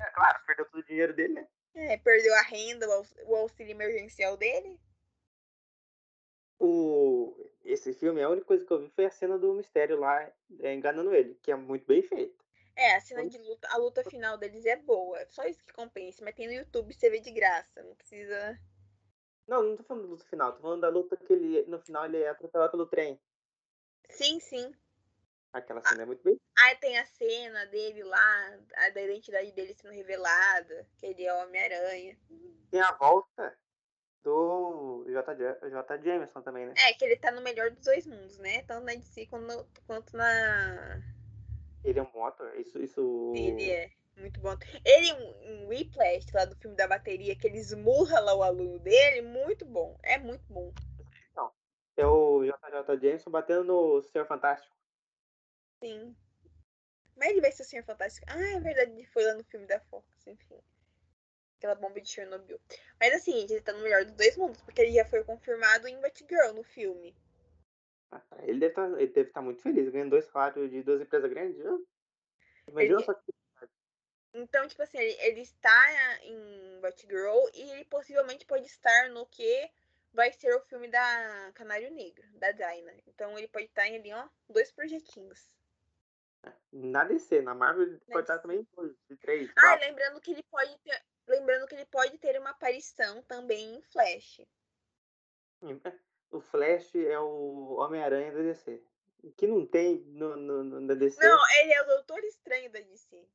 [0.00, 1.48] É claro, perdeu todo o dinheiro dele, né?
[1.74, 2.86] É, perdeu a renda,
[3.26, 4.80] o auxílio emergencial dele.
[6.58, 10.28] O, esse filme, a única coisa que eu vi foi a cena do mistério lá
[10.60, 12.34] é, enganando ele, que é muito bem feita.
[12.74, 15.24] É, a cena de luta, a luta final deles é boa.
[15.28, 17.82] Só isso que compensa, mas tem no YouTube, você vê de graça.
[17.82, 18.58] Não precisa.
[19.48, 22.04] Não, não tô falando da luta final, tô falando da luta que ele, no final,
[22.04, 23.18] ele é atropelado pelo trem.
[24.10, 24.74] Sim, sim.
[25.52, 26.38] Aquela cena ah, é muito bem.
[26.58, 31.32] Aí tem a cena dele lá, a da identidade dele sendo revelada, que ele é
[31.32, 32.18] o Homem-Aranha.
[32.70, 33.58] Tem a volta
[34.22, 35.34] do J.
[35.70, 35.98] J.
[36.02, 36.74] Jameson também, né?
[36.76, 38.62] É, que ele tá no melhor dos dois mundos, né?
[38.64, 41.02] Tanto na DC quanto, quanto na.
[41.82, 42.54] Ele é um motor?
[42.60, 43.32] Isso, isso.
[43.34, 43.90] Ele é.
[44.18, 44.56] Muito bom.
[44.84, 49.22] Ele, um Whiplash, lá do filme da bateria, que ele esmurra lá o aluno dele,
[49.22, 49.98] muito bom.
[50.02, 50.72] É muito bom.
[51.96, 54.72] É o JJ Jameson batendo no Senhor Fantástico.
[55.82, 56.14] Sim.
[57.16, 58.26] Mas ele vai ser o Senhor Fantástico.
[58.30, 60.60] Ah, é verdade, ele foi lá no filme da Fox, enfim
[61.58, 62.58] aquela bomba de Chernobyl.
[62.98, 66.00] Mas assim, ele tá no melhor dos dois mundos, porque ele já foi confirmado em
[66.00, 67.14] Batgirl no filme.
[68.10, 71.58] Ah, ele deve tá, estar tá muito feliz, ganhando dois salários de duas empresas grandes.
[71.58, 71.86] Viu?
[72.68, 73.04] Imagina ele...
[73.04, 73.34] só que.
[74.34, 79.70] Então, tipo assim, ele, ele está em Batgirl e ele possivelmente pode estar no que
[80.12, 82.94] vai ser o filme da Canário Negro, da Dinah.
[83.06, 85.50] Então ele pode estar em ali, ó, dois projetinhos.
[86.72, 88.66] Na DC, na Marvel ele pode estar também
[89.08, 89.50] de três.
[89.56, 91.02] Ah, lembrando que ele pode ter.
[91.26, 94.40] Lembrando que ele pode ter uma aparição também em Flash.
[95.62, 95.92] É,
[96.30, 98.82] o Flash é o Homem-Aranha da DC.
[99.36, 101.20] Que não tem no, no, no, na DC.
[101.20, 103.28] Não, ele é o Doutor Estranho da DC.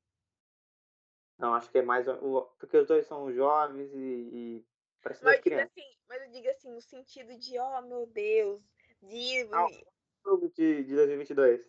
[1.38, 2.08] Não, acho que é mais.
[2.08, 3.98] O, porque os dois são jovens e.
[3.98, 4.66] e
[5.02, 5.72] parece mas, crianças.
[5.72, 8.62] Assim, mas eu digo assim, no sentido de, oh meu Deus,
[9.02, 9.48] de.
[9.52, 9.68] Ah,
[10.56, 11.62] de, de 2022.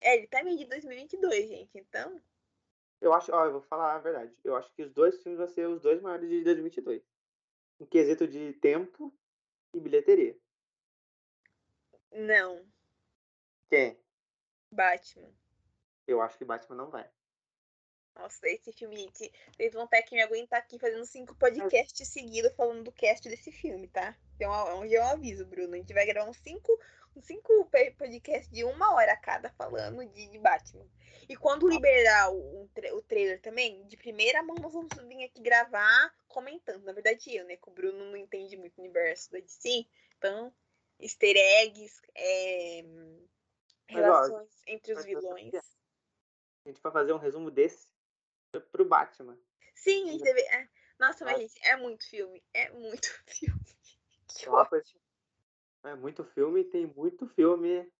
[0.00, 2.20] É, ele tá meio de 2022, gente, então.
[3.00, 4.34] Eu acho, ó, eu vou falar a verdade.
[4.44, 7.02] Eu acho que os dois filmes vão ser os dois maiores de 2022.
[7.80, 9.12] Em quesito de tempo
[9.72, 10.38] e bilheteria.
[12.12, 12.64] Não.
[13.68, 13.98] Quem?
[14.70, 15.32] Batman.
[16.06, 17.08] Eu acho que Batman não vai.
[18.20, 22.54] Nossa, esse filme, gente, vocês vão ter que me aguentar aqui fazendo cinco podcasts seguidos
[22.54, 24.14] falando do cast desse filme, tá?
[24.36, 25.74] Então, hoje é um aviso, Bruno.
[25.74, 26.78] A gente vai gravar uns cinco,
[27.16, 27.66] uns cinco
[27.96, 30.86] podcasts de uma hora cada falando de, de Batman.
[31.30, 36.14] E quando liberar o, o trailer também, de primeira mão nós vamos vir aqui gravar
[36.28, 36.84] comentando.
[36.84, 37.56] Na verdade, eu, né?
[37.56, 39.86] Que o Bruno não entende muito o universo da DC.
[40.18, 40.52] Então,
[40.98, 42.84] easter eggs, é,
[43.88, 45.54] relações entre os vilões.
[45.54, 47.89] A gente vai fazer um resumo desse
[48.58, 49.38] pro Batman.
[49.74, 50.40] Sim, a gente deve.
[50.40, 50.68] É.
[50.98, 52.42] Nossa, mas, gente, é muito filme.
[52.52, 53.60] É muito filme.
[54.28, 54.46] Que
[55.82, 57.90] é muito filme, tem muito filme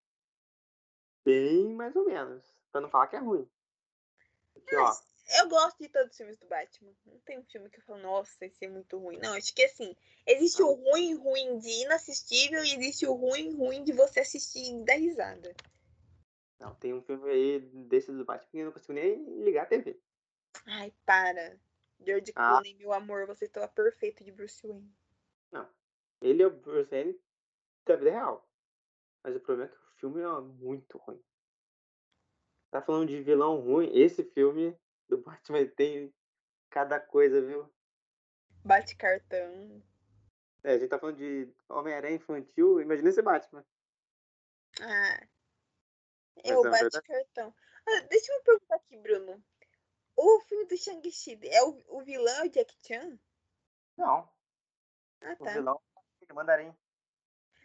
[1.25, 2.45] bem mais ou menos.
[2.71, 3.49] Pra não falar que é ruim.
[4.57, 4.93] Aqui, ó.
[5.39, 6.93] Eu gosto de todos os filmes do Batman.
[7.07, 9.19] Não tem um filme que eu falo, nossa, esse é muito ruim.
[9.19, 9.95] Não, acho que assim,
[10.27, 14.85] existe o ruim, ruim de inassistível e existe o ruim, ruim de você assistir e
[14.85, 15.55] dar risada.
[16.59, 19.67] Não, tem um filme aí desses do Batman que eu não consigo nem ligar a
[19.67, 20.01] TV.
[20.67, 21.59] Ai, para.
[22.01, 22.51] George Ah.
[22.51, 24.95] Clooney, meu amor, você estava perfeito de Bruce Wayne.
[25.53, 25.69] Não.
[26.21, 27.21] Ele é o Bruce Wayne
[27.87, 28.49] da vida real.
[29.23, 31.23] Mas o problema é que o filme é muito ruim.
[32.71, 33.91] Tá falando de vilão ruim?
[33.93, 36.15] Esse filme do Batman tem
[36.71, 37.71] cada coisa, viu?
[38.65, 39.83] Bate cartão.
[40.63, 43.65] É, a gente tá falando de Homem-Aranha infantil, imagina esse Batman.
[44.81, 45.27] Ah.
[46.45, 47.07] Eu é bate verdade.
[47.07, 47.55] cartão.
[47.89, 49.45] Ah, deixa eu perguntar aqui, Bruno.
[50.23, 53.19] O filme do Shang-Chi é o, o vilão é o Jack Chan?
[53.97, 54.31] Não,
[55.23, 55.53] Ah, o tá.
[55.55, 55.81] vilão
[56.29, 56.77] é o Mandarim.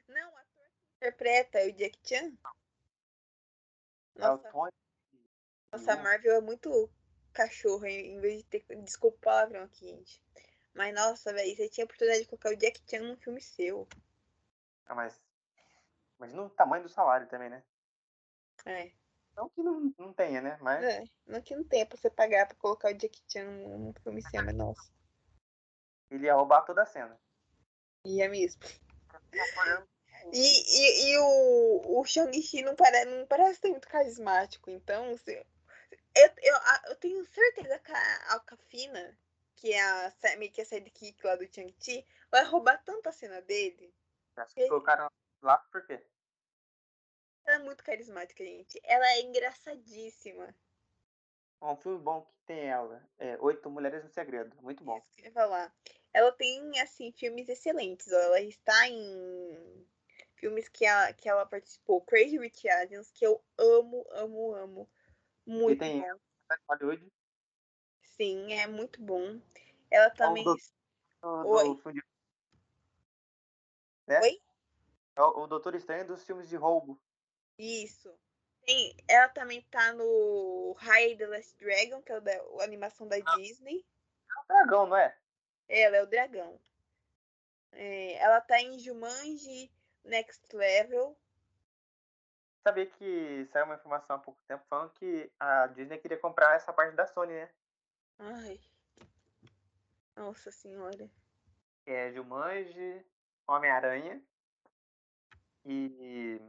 [0.08, 2.32] Não, o ator que interpreta é o Jack Chan?
[4.16, 4.72] É o Nossa, Tony.
[5.70, 6.90] nossa, a Marvel é muito
[7.34, 8.66] cachorro, em vez de ter.
[8.84, 10.24] Desculpa o palavrão aqui, gente.
[10.74, 13.86] Mas, nossa, velho, você tinha a oportunidade de colocar o Jack Chan num filme seu.
[14.86, 15.22] Ah, mas.
[16.18, 17.62] Imagina o tamanho do salário também, né?
[18.66, 18.94] É.
[19.36, 20.58] Não que não, não tenha, né?
[20.62, 23.94] Mas É, não que não tenha pra você pagar pra colocar o Jack Chan num,
[24.02, 24.90] filme seu, mas nossa.
[26.10, 27.20] ele ia roubar toda a cena.
[28.06, 28.60] Ia mesmo.
[30.32, 35.46] E, e, e o, o Shang-Chi não, pare, não parece ter muito carismático, então se-
[36.16, 39.18] eu, eu, a- eu tenho certeza que a Alcafina,
[39.56, 43.94] que é a, meio que a sidekick lá do Shang-Chi, vai roubar tanta cena dele.
[44.36, 45.08] Acho que colocaram
[45.42, 46.04] lá por quê?
[47.46, 48.80] Ela é muito carismática, gente.
[48.84, 50.56] Ela é engraçadíssima.
[51.62, 53.02] Um filme bom que tem ela.
[53.18, 54.56] É Oito Mulheres no Segredo.
[54.62, 54.98] Muito bom.
[54.98, 55.76] Isso que eu ia falar.
[56.14, 58.12] Ela tem, assim, filmes excelentes.
[58.12, 58.16] Ó.
[58.20, 59.88] Ela está em
[60.36, 62.02] filmes que ela, que ela participou.
[62.02, 64.90] Crazy Rich Asians, que eu amo, amo, amo.
[65.46, 66.20] Muito tem- bom.
[66.70, 67.12] Hollywood.
[68.04, 69.40] Sim, é muito bom.
[69.92, 70.44] Ela também.
[70.44, 70.56] do-
[71.22, 71.82] Do, do Oi.
[74.08, 74.20] Né?
[74.22, 74.42] Oi?
[75.16, 77.00] É o, o Doutor Estranho dos filmes de roubo.
[77.58, 78.14] Isso.
[78.66, 83.18] Tem, ela também tá no High the Last Dragon, que é o a animação da
[83.38, 83.86] Disney.
[84.30, 85.16] É um dragão, não é?
[85.68, 86.60] Ela é o dragão.
[87.72, 89.72] É, ela tá em Jumanji
[90.04, 91.18] Next Level.
[92.64, 96.74] Sabia que saiu uma informação há pouco tempo falando que a Disney queria comprar essa
[96.74, 97.50] parte da Sony, né?
[98.18, 98.60] Ai.
[100.16, 101.10] Nossa senhora.
[101.86, 103.06] É Jumanji,
[103.48, 104.20] Homem-Aranha
[105.66, 106.40] e.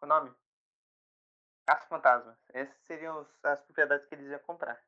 [0.00, 0.34] Qual o nome?
[1.70, 2.36] Caça Fantasma.
[2.48, 4.84] Essas seriam as propriedades que eles iam comprar.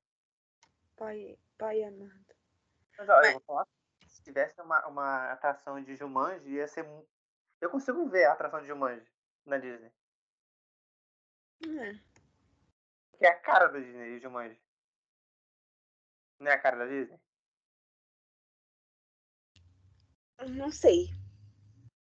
[0.96, 2.34] Pai, pai amado.
[2.98, 3.68] Mas olha, Mas- eu vou falar.
[4.08, 6.84] Se tivesse uma, uma atração de Jumanji, ia ser.
[7.60, 9.08] Eu consigo ver a atração de Jumanji
[9.46, 9.92] na Disney.
[11.64, 11.94] É.
[13.16, 14.60] Que é a cara da Disney, Jumanji.
[16.40, 17.20] Não é a cara da Disney?
[20.48, 21.10] Não sei.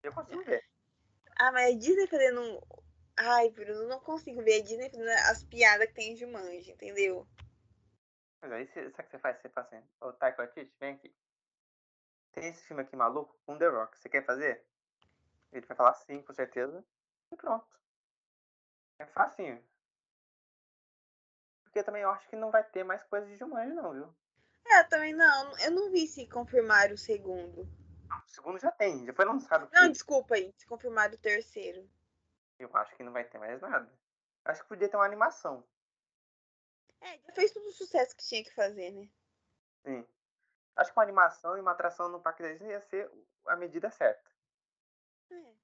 [0.03, 0.64] Eu consigo ver.
[1.39, 2.80] Ah, mas a Disney fazendo.
[3.23, 6.73] Um- Ai, Bruno, não consigo ver a Disney fazendo as piadas que tem em Jumanji,
[6.73, 7.27] entendeu?
[8.41, 9.41] Mas aí, sabe o que você faz?
[9.41, 11.14] Você fala assim, ô Taiko Atiti, vem aqui.
[12.33, 13.99] Tem esse filme aqui maluco com The Rock.
[13.99, 14.64] Você quer fazer?
[15.53, 16.85] Ele vai falar sim, com certeza.
[17.31, 17.66] E pronto.
[18.99, 19.62] É facinho.
[21.64, 24.14] Porque também eu acho que não vai ter mais coisa de Jumanji, não, viu?
[24.66, 25.59] É, também não.
[25.59, 27.62] Eu não vi se confirmaram o segundo.
[27.62, 29.68] O segundo já tem, já foi lançado.
[29.73, 31.89] Não, desculpa aí, se confirmaram o terceiro.
[32.61, 33.91] Eu acho que não vai ter mais nada.
[34.45, 35.67] Acho que podia ter uma animação.
[37.01, 39.09] É, já fez todo o sucesso que tinha que fazer, né?
[39.83, 40.07] Sim.
[40.77, 43.11] Acho que uma animação e uma atração no Parque da Disney ia ser
[43.47, 44.31] a medida certa.
[45.31, 45.55] É.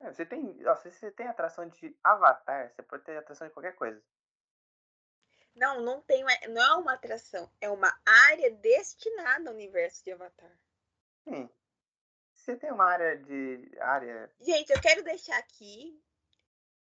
[0.00, 3.54] É, você tem, ó, se você tem atração de Avatar, você pode ter atração de
[3.54, 4.02] qualquer coisa.
[5.54, 10.58] Não, não tem não é uma atração, é uma área destinada ao universo de Avatar.
[11.24, 11.50] Sim.
[12.42, 16.02] Você tem uma área de área Gente, eu quero deixar aqui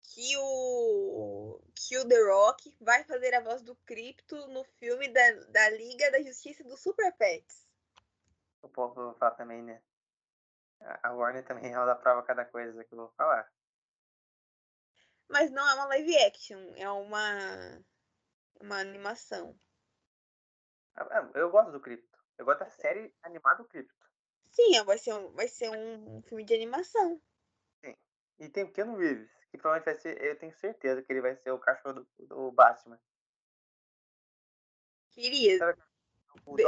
[0.02, 5.32] que o que o The Rock vai fazer a voz do Crypto no filme da,
[5.50, 7.68] da Liga da Justiça dos Super Pets.
[8.62, 9.82] O povo fala também, né?
[10.80, 13.52] A Warner também ela dá prova cada coisa que eu vou falar.
[15.28, 17.84] Mas não é uma live action, é uma
[18.62, 19.60] uma animação.
[20.96, 22.18] Ah, ah, Eu gosto do Crypto.
[22.38, 24.03] Eu gosto da série animada do Crypto.
[24.54, 27.20] Sim, é, vai ser um, vai ser um filme de animação.
[28.40, 31.36] E tem o Keanu Reeves, que provavelmente vai ser, eu tenho certeza que ele vai
[31.36, 33.00] ser o cachorro do, do Batman.
[35.12, 35.76] Queria.
[36.46, 36.64] O Be-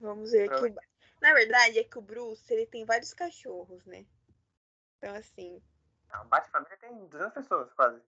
[0.00, 0.64] Vamos ver aqui.
[0.64, 0.74] o
[1.20, 4.06] Na verdade, é que o Bruce, ele tem vários cachorros, né?
[4.98, 5.62] Então, assim,
[6.10, 8.00] A Batfamília tem 200 pessoas, quase.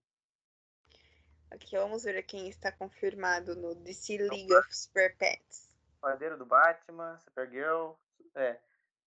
[1.51, 5.66] Aqui vamos ver quem está confirmado no DC League of Super Pets.
[5.99, 7.93] Padeiro do Batman, Supergirl,
[8.35, 8.59] é,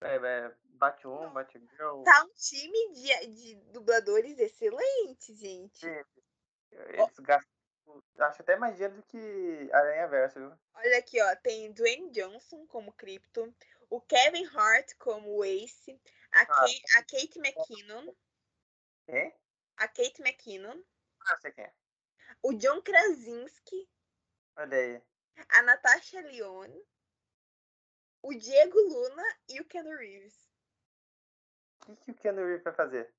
[0.03, 2.03] é, é Bat1, Batgirl.
[2.05, 5.87] Tá um time de, de dubladores excelente, gente.
[5.87, 7.23] Eles oh.
[7.23, 7.53] gastam,
[8.19, 10.53] acho até mais dinheiro do que Aranha Verso, viu?
[10.75, 13.53] Olha aqui, ó, tem Dwayne Johnson como Krypton,
[13.91, 16.01] o Kevin Hart como Ace,
[16.33, 18.15] a, ah, Kate, a Kate McKinnon.
[19.09, 19.33] É?
[19.77, 20.81] A Kate McKinnon.
[21.27, 21.73] Ah, sei quem é.
[22.43, 23.89] O John Krasinski.
[24.57, 25.03] Olha aí.
[25.49, 26.87] A Natasha Lyonne.
[28.23, 30.51] O Diego Luna e o Ken Reeves.
[31.89, 33.13] O que, que o Ken Reeves vai fazer?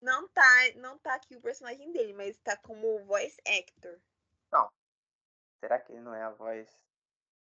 [0.00, 0.42] Não tá,
[0.76, 4.00] não tá aqui o personagem dele, mas tá como voice actor.
[4.50, 4.70] Não.
[5.60, 6.68] Será que ele não é a voz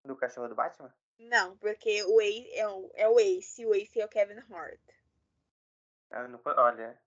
[0.03, 0.93] do cachorro do Batman?
[1.19, 4.81] Não, porque o Ace é o, é o Ace, o Ace é o Kevin Hart.
[6.11, 7.01] Eu não, olha,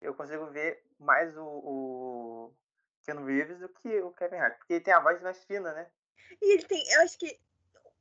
[0.00, 2.54] eu consigo ver mais o, o
[3.02, 5.90] Ken Reeves do que o Kevin Hart, porque ele tem a voz mais fina, né?
[6.40, 7.40] E ele tem, eu acho que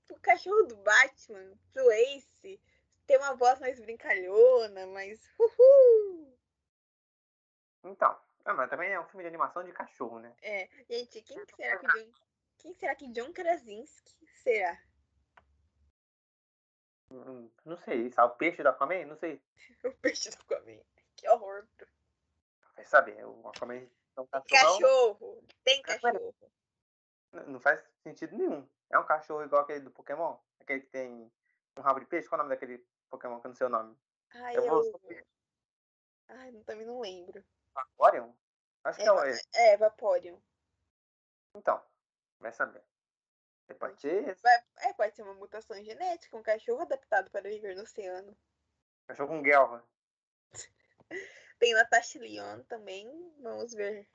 [0.09, 2.61] o cachorro do Batman, pro Ace,
[3.05, 6.38] tem uma voz mais brincalhona, mais uhul.
[7.84, 10.34] Então, ah, mas também é um filme de animação de cachorro, né?
[10.41, 12.11] É, gente, quem será que John,
[12.57, 14.82] quem será que John Krasinski será?
[17.11, 19.05] Hum, não sei, sabe o peixe do Aquaman?
[19.05, 19.41] Não sei.
[19.84, 20.80] o peixe do Aquaman.
[21.15, 21.67] Que horror.
[22.76, 25.43] Vai saber, o Aquaman é um cachorro.
[25.63, 26.34] Tem cachorro.
[27.32, 28.67] Não faz sentido nenhum.
[28.89, 30.38] É um cachorro igual aquele do Pokémon?
[30.59, 31.32] Aquele que tem
[31.77, 32.27] um rabo de peixe?
[32.27, 33.97] Qual é o nome daquele Pokémon que eu não sei o nome?
[34.34, 34.67] Ai, eu...
[34.67, 35.01] Vou...
[36.27, 37.43] Ai, também não lembro.
[37.73, 38.32] Vaporeon?
[38.84, 40.39] Acho que é, é, é Vaporeon.
[41.55, 41.82] Então,
[42.39, 42.84] vai saber.
[43.79, 44.38] Pode ser.
[44.77, 48.38] É, pode ser uma mutação genética, um cachorro adaptado para viver no oceano.
[49.07, 49.84] Cachorro com guelra.
[51.59, 54.07] Tem Natasha Lyon também, vamos ver.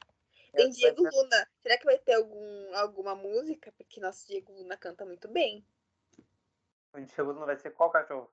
[0.57, 1.48] Tem Diego Luna.
[1.62, 3.72] Será que vai ter algum, alguma música?
[3.72, 5.66] Porque nosso Diego Luna canta muito bem.
[6.92, 8.32] O Diego Luna vai ser qual cachorro?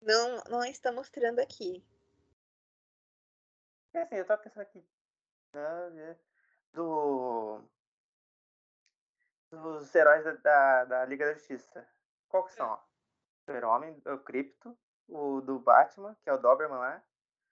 [0.00, 1.84] Não, não está mostrando aqui.
[3.94, 4.84] É assim, eu tava pensando aqui.
[6.72, 7.62] Do.
[9.50, 11.88] Dos heróis da, da, da Liga da Justiça.
[12.28, 12.74] Qual que são?
[12.74, 12.80] O
[13.40, 14.78] Super-Homem, o Crypto,
[15.08, 17.02] o do Batman, que é o Doberman lá.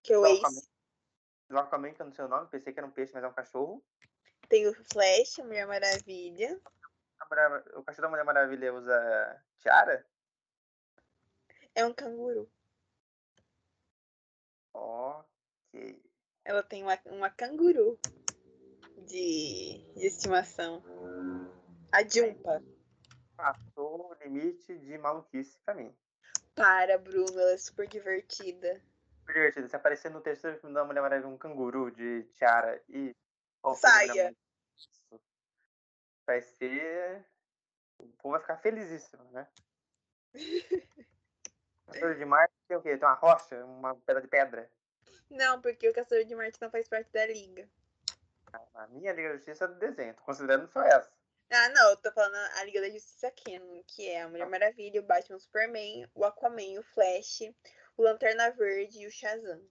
[0.02, 0.69] Que é o Ace.
[1.50, 3.26] Do Aquaman, que eu não sei o nome, pensei que era um peixe, mas é
[3.26, 3.84] um cachorro.
[4.48, 6.60] Tem o Flash, a Mulher Maravilha.
[7.18, 10.06] A Mulher, o cachorro da Mulher Maravilha usa tiara?
[11.74, 12.48] É um canguru.
[14.72, 16.00] Ok.
[16.44, 17.98] Ela tem uma, uma canguru
[18.98, 20.84] de, de estimação.
[21.90, 22.62] A Jumpa.
[23.36, 25.92] Passou o limite de maluquice pra mim.
[26.54, 28.80] Para, Bruno, ela é super divertida.
[29.20, 29.68] Super divertida.
[29.68, 33.14] Se aparecer no terceiro filme da Mulher Maravilha um canguru de tiara e.
[33.76, 34.34] Saia!
[36.26, 37.24] Vai ser.
[37.98, 39.46] O povo vai ficar felizíssimo, né?
[41.86, 42.96] Caçador de Marte tem o quê?
[42.96, 44.70] Tem uma rocha, uma pedra de pedra.
[45.28, 47.68] Não, porque o Caçador de Marte não faz parte da liga.
[48.74, 51.10] A minha Liga da Justiça é do desenho, tô considerando só essa.
[51.52, 54.48] Ah, não, eu tô falando a Liga da Justiça Canon, que é a Mulher ah.
[54.48, 57.42] Maravilha, o Batman o Superman, o Aquaman, o Flash,
[58.00, 59.62] o Lanterna Verde e o Shazam.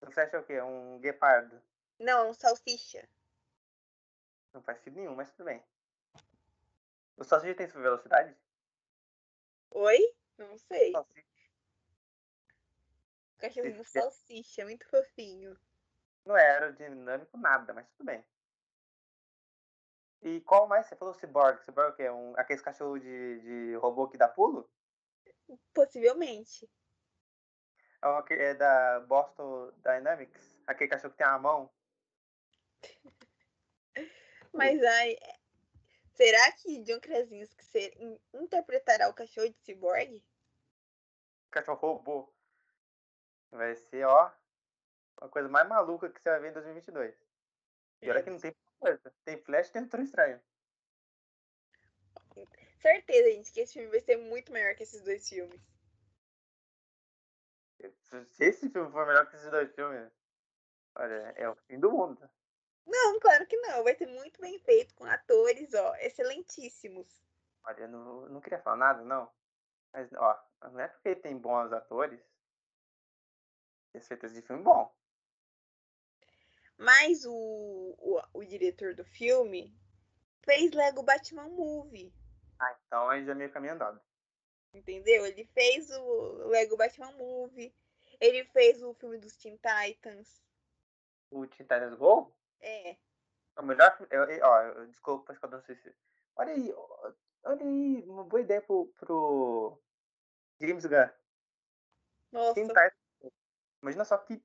[0.00, 0.62] O Flash é o quê?
[0.62, 1.62] Um guepardo?
[1.98, 3.06] Não, é um salsicha.
[4.54, 5.62] Não faz sentido nenhum, mas tudo bem.
[7.18, 8.34] O salsicha tem sua velocidade?
[9.70, 9.98] Oi?
[10.38, 10.92] Não sei.
[10.92, 11.28] Salsicha.
[13.36, 15.54] O cachorrinho salsicha, muito fofinho.
[16.24, 18.24] Não é aerodinâmico nada, mas tudo bem.
[20.22, 20.86] E qual mais?
[20.86, 21.62] Você falou Cyborg.
[21.64, 22.10] Cyborg é o quê?
[22.10, 24.70] Um, aqueles cachorro de, de robô que dá pulo?
[25.74, 26.66] Possivelmente.
[28.02, 30.58] É, é da Boston Dynamics?
[30.66, 31.70] Aquele cachorro que tem a mão?
[34.52, 35.18] Mas aí.
[36.14, 37.94] Será que John Krasinski ser,
[38.34, 40.22] interpretará o cachorro de Cyborg?
[41.50, 42.32] Cachorro robô.
[43.50, 44.30] Vai ser, ó,
[45.20, 47.14] uma coisa mais maluca que você vai ver em 2022.
[48.02, 49.12] E olha que não tem coisa.
[49.24, 50.40] Tem Flash e tem Doutor Estranho.
[52.78, 55.60] Certeza, gente, que esse filme vai ser muito melhor que esses dois filmes.
[58.32, 60.10] Se esse filme for melhor que esses dois filmes,
[60.94, 62.30] olha, é o fim do mundo.
[62.86, 63.84] Não, claro que não.
[63.84, 67.06] Vai ser muito bem feito, com atores, ó, excelentíssimos.
[67.64, 69.30] Olha, eu não, não queria falar nada, não.
[69.92, 72.20] Mas, ó, não é porque tem bons atores.
[73.92, 74.94] Tem certeza de filme bom.
[76.76, 77.32] Mas o,
[77.98, 79.76] o, o diretor do filme
[80.42, 82.12] fez Lego Batman Movie.
[82.58, 84.00] Ah, então aí já é meio caminho andado.
[84.72, 85.26] Entendeu?
[85.26, 87.74] Ele fez o Lego Batman Movie.
[88.20, 90.42] Ele fez o filme dos Teen Titans.
[91.30, 92.32] O Teen Titans Go?
[92.60, 92.96] É.
[93.56, 94.08] O melhor filme.
[94.12, 95.96] Eu, eu- ó, eu- desculpa, Esquadrão Suicida.
[96.36, 96.72] Olha aí,
[97.44, 99.78] olha aí, uma boa ideia pro, pro
[100.60, 101.10] James Gunn.
[102.32, 102.94] Nossa, Tentar.
[103.82, 104.42] Imagina só que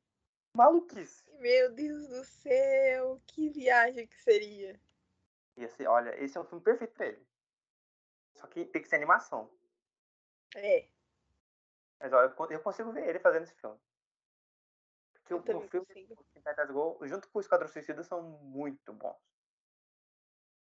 [0.53, 1.23] maluquice.
[1.39, 4.79] meu Deus do céu, que viagem que seria.
[5.57, 7.25] Ia ser, olha, esse é um filme perfeito pra ele.
[8.35, 9.49] Só que tem que ser animação.
[10.55, 10.87] É,
[11.99, 13.79] Mas ó, eu, con- eu consigo ver ele fazendo esse filme.
[15.13, 16.07] Porque eu o, o filme
[16.71, 19.17] Go, junto com o Esquadrão Suicida, são muito bons.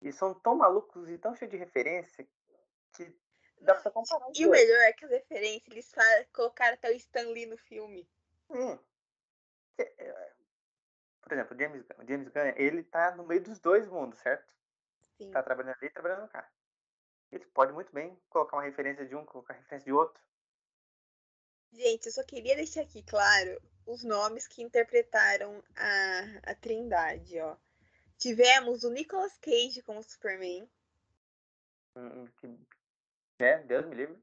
[0.00, 2.26] E são tão malucos e tão cheios de referência
[2.94, 3.18] que
[3.60, 5.92] dá pra comparar E o melhor é que as referências, eles
[6.32, 8.08] colocaram até o Stan Lee no filme.
[8.52, 8.78] Sim.
[9.78, 10.32] É, é,
[11.22, 12.06] Por exemplo, o James Gunn.
[12.06, 14.52] James Gunn, ele tá no meio dos dois mundos, certo?
[15.18, 15.30] Sim.
[15.30, 16.50] Tá trabalhando ali e trabalhando cá.
[17.34, 20.22] Ele pode muito bem colocar uma referência de um, colocar referência de outro.
[21.72, 27.56] Gente, eu só queria deixar aqui claro os nomes que interpretaram a, a Trindade, ó.
[28.16, 30.70] Tivemos o Nicolas Cage como Superman,
[32.40, 32.46] que,
[33.40, 33.58] né?
[33.64, 34.22] Deus me livre.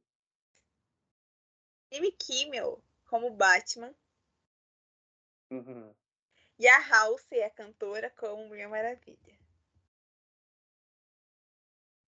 [1.92, 3.94] Jimmy Kimmel como Batman
[5.52, 5.94] Uhum.
[6.58, 9.41] e a Halsey, a cantora, como Mulher Maravilha.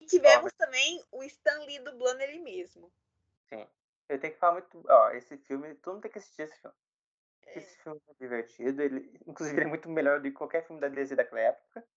[0.04, 2.92] E tivemos também o Stan Lee dublando ele mesmo.
[3.48, 3.66] Sim.
[4.10, 4.84] Eu tenho que falar muito.
[4.86, 6.76] Ó, esse filme, todo mundo tem que assistir esse filme.
[7.46, 7.58] É.
[7.58, 8.82] Esse filme é divertido.
[8.82, 11.88] Ele, inclusive, ele é muito melhor do que qualquer filme da DC daquela época.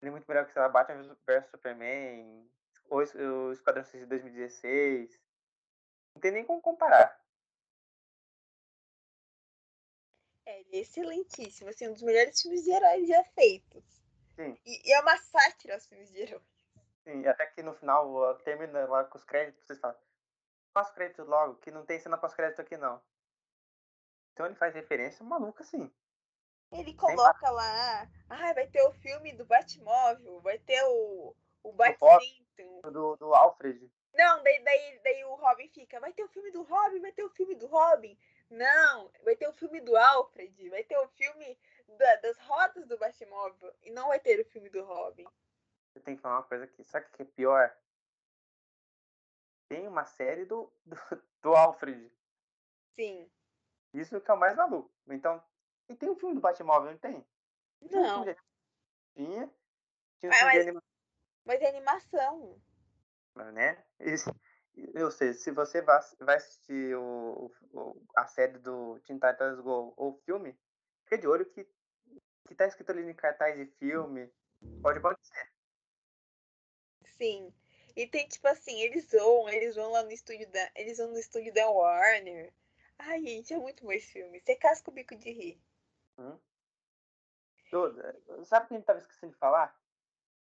[0.00, 2.48] Ele é muito melhor que, sei lá, Batman vs Superman,
[2.88, 5.20] ou o Esquadrão Suicida de 2016.
[6.14, 7.20] Não tem nem como comparar.
[10.44, 13.84] É, ele é excelentíssimo, assim, um dos melhores filmes de heróis já feitos.
[14.36, 14.56] Sim.
[14.64, 16.55] E, e é uma sátira aos filmes de heróis.
[17.06, 19.96] Sim, até que no final termina lá com os créditos, vocês falam,
[20.72, 23.00] passa os créditos logo, que não tem cena pós-crédito aqui não.
[24.32, 25.88] Então ele faz referência maluca assim.
[26.72, 32.90] Ele coloca lá, ah, vai ter o filme do Batmóvel, vai ter o, o Batcinto.
[32.90, 33.88] Do, do Alfred.
[34.12, 37.22] Não, daí, daí, daí o Robin fica, vai ter o filme do Robin, vai ter
[37.22, 38.18] o filme do Robin.
[38.50, 42.98] Não, vai ter o filme do Alfred, vai ter o filme da- das rodas do
[42.98, 43.72] Batmóvel.
[43.84, 45.26] E não vai ter o filme do Robin.
[45.96, 46.84] Eu tenho que falar uma coisa aqui.
[46.84, 47.76] Sabe o que é pior?
[49.68, 50.96] Tem uma série do, do,
[51.42, 52.12] do Alfred.
[52.94, 53.30] Sim.
[53.92, 54.92] Isso que é o mais maluco.
[55.08, 55.42] Então,
[55.88, 57.26] e tem um filme do Batmóvel, não tem?
[57.82, 58.24] Um Não,
[59.14, 59.50] Tinha.
[60.20, 60.82] Tinha um Mas- filme de mas- animação,
[61.44, 62.62] mas é animação.
[63.52, 63.84] né?
[64.00, 64.30] Isso-
[64.94, 69.94] Eu sei, se você vai vai assistir o, o- a série do Teen Titans Go
[69.96, 70.54] ou o filme,
[71.04, 71.64] fica de olho que,
[72.46, 74.30] que tá escrito ali em cartaz de filme.
[74.82, 75.50] Pode acontecer.
[77.18, 77.52] Sim.
[77.94, 80.70] E tem tipo assim, eles vão, eles vão lá no estúdio da.
[80.74, 82.52] Eles vão no estúdio da Warner.
[82.98, 84.40] Ai, gente, é muito bom esse filme.
[84.40, 85.60] Você casca o bico de rir.
[86.18, 86.38] Hum.
[88.44, 89.78] Sabe o que a gente tava esquecendo de falar?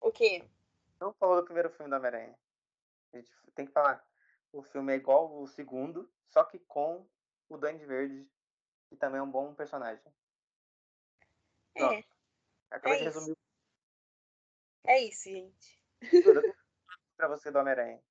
[0.02, 0.44] O quê?
[1.00, 2.38] Não falou do primeiro filme do Homem-Aranha.
[3.14, 4.06] A gente tem que falar.
[4.52, 7.06] O filme é igual o segundo, só que com
[7.50, 8.30] o Duende Verde,
[8.88, 10.14] que também é um bom personagem.
[11.76, 12.04] É,
[12.70, 13.20] Acabei É de isso.
[13.20, 13.38] resumir
[14.88, 15.80] é isso, gente.
[17.18, 18.02] Pra você do Homem-Aranha.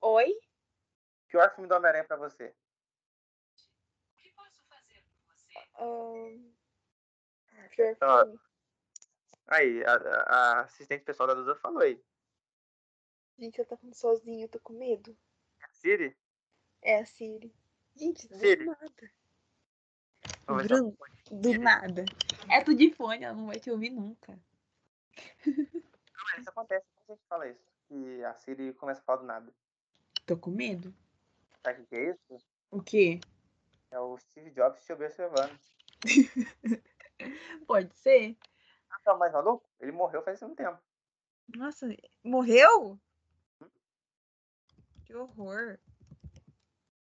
[0.00, 0.34] Oi?
[1.28, 2.54] Pior filme do Homem-Aranha pra você.
[5.78, 6.52] Ahn,
[7.74, 8.24] pior Ah.
[8.24, 8.40] filme.
[9.46, 12.00] Aí, a, a- a assistente pessoal da Duda falou aí.
[13.38, 15.16] Gente, eu tô falando sozinha, eu tô com medo.
[15.72, 16.16] Siri?
[16.82, 17.52] É a Siri.
[17.96, 18.64] Gente, do Siri.
[18.66, 19.12] nada.
[20.46, 20.96] Bruno,
[21.30, 22.04] do nada.
[22.50, 24.38] É tu de fone, ela não vai te ouvir nunca.
[26.38, 27.70] Isso acontece quando a gente fala isso.
[27.88, 29.52] Que a Siri começa a falar do nada.
[30.26, 30.94] Tô com medo.
[31.62, 32.46] Sabe o que é isso?
[32.70, 33.20] O quê?
[33.90, 35.58] É o Steve Jobs te observando.
[37.66, 38.36] Pode ser?
[38.90, 39.68] Ah, tá mais maluco?
[39.80, 40.78] Ele morreu faz um tempo.
[41.56, 41.88] Nossa,
[42.22, 42.98] morreu?
[45.04, 45.78] Que horror.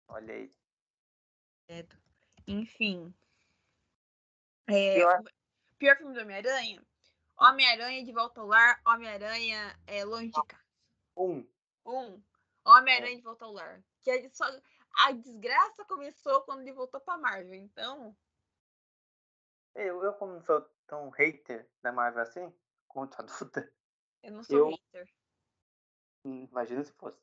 [0.08, 0.52] Olha aí.
[2.48, 3.14] Enfim.
[4.68, 5.24] É, Pior.
[5.78, 6.82] pior filme do Homem-Aranha?
[7.40, 10.64] Homem-Aranha de volta ao lar, Homem-Aranha é longe de casa.
[11.16, 11.48] Um.
[11.86, 12.22] Um,
[12.66, 13.82] Homem-Aranha de volta ao lar.
[14.02, 14.46] Que ele só,
[15.06, 17.54] a desgraça começou quando ele voltou pra Marvel.
[17.54, 18.16] Então,
[19.76, 22.54] Eu, eu como não sou tão hater da Marvel assim,
[22.88, 23.72] quanto a Duda,
[24.24, 25.10] eu não sou Eu- hater.
[26.26, 27.22] imagina se fosse.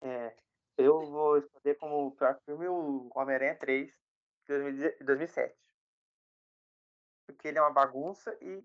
[0.00, 0.34] É,
[0.76, 3.96] eu vou escolher como pior filme o Homem-Aranha 3, de
[4.46, 5.58] 2010 2007.
[7.26, 8.62] Porque ele é uma bagunça e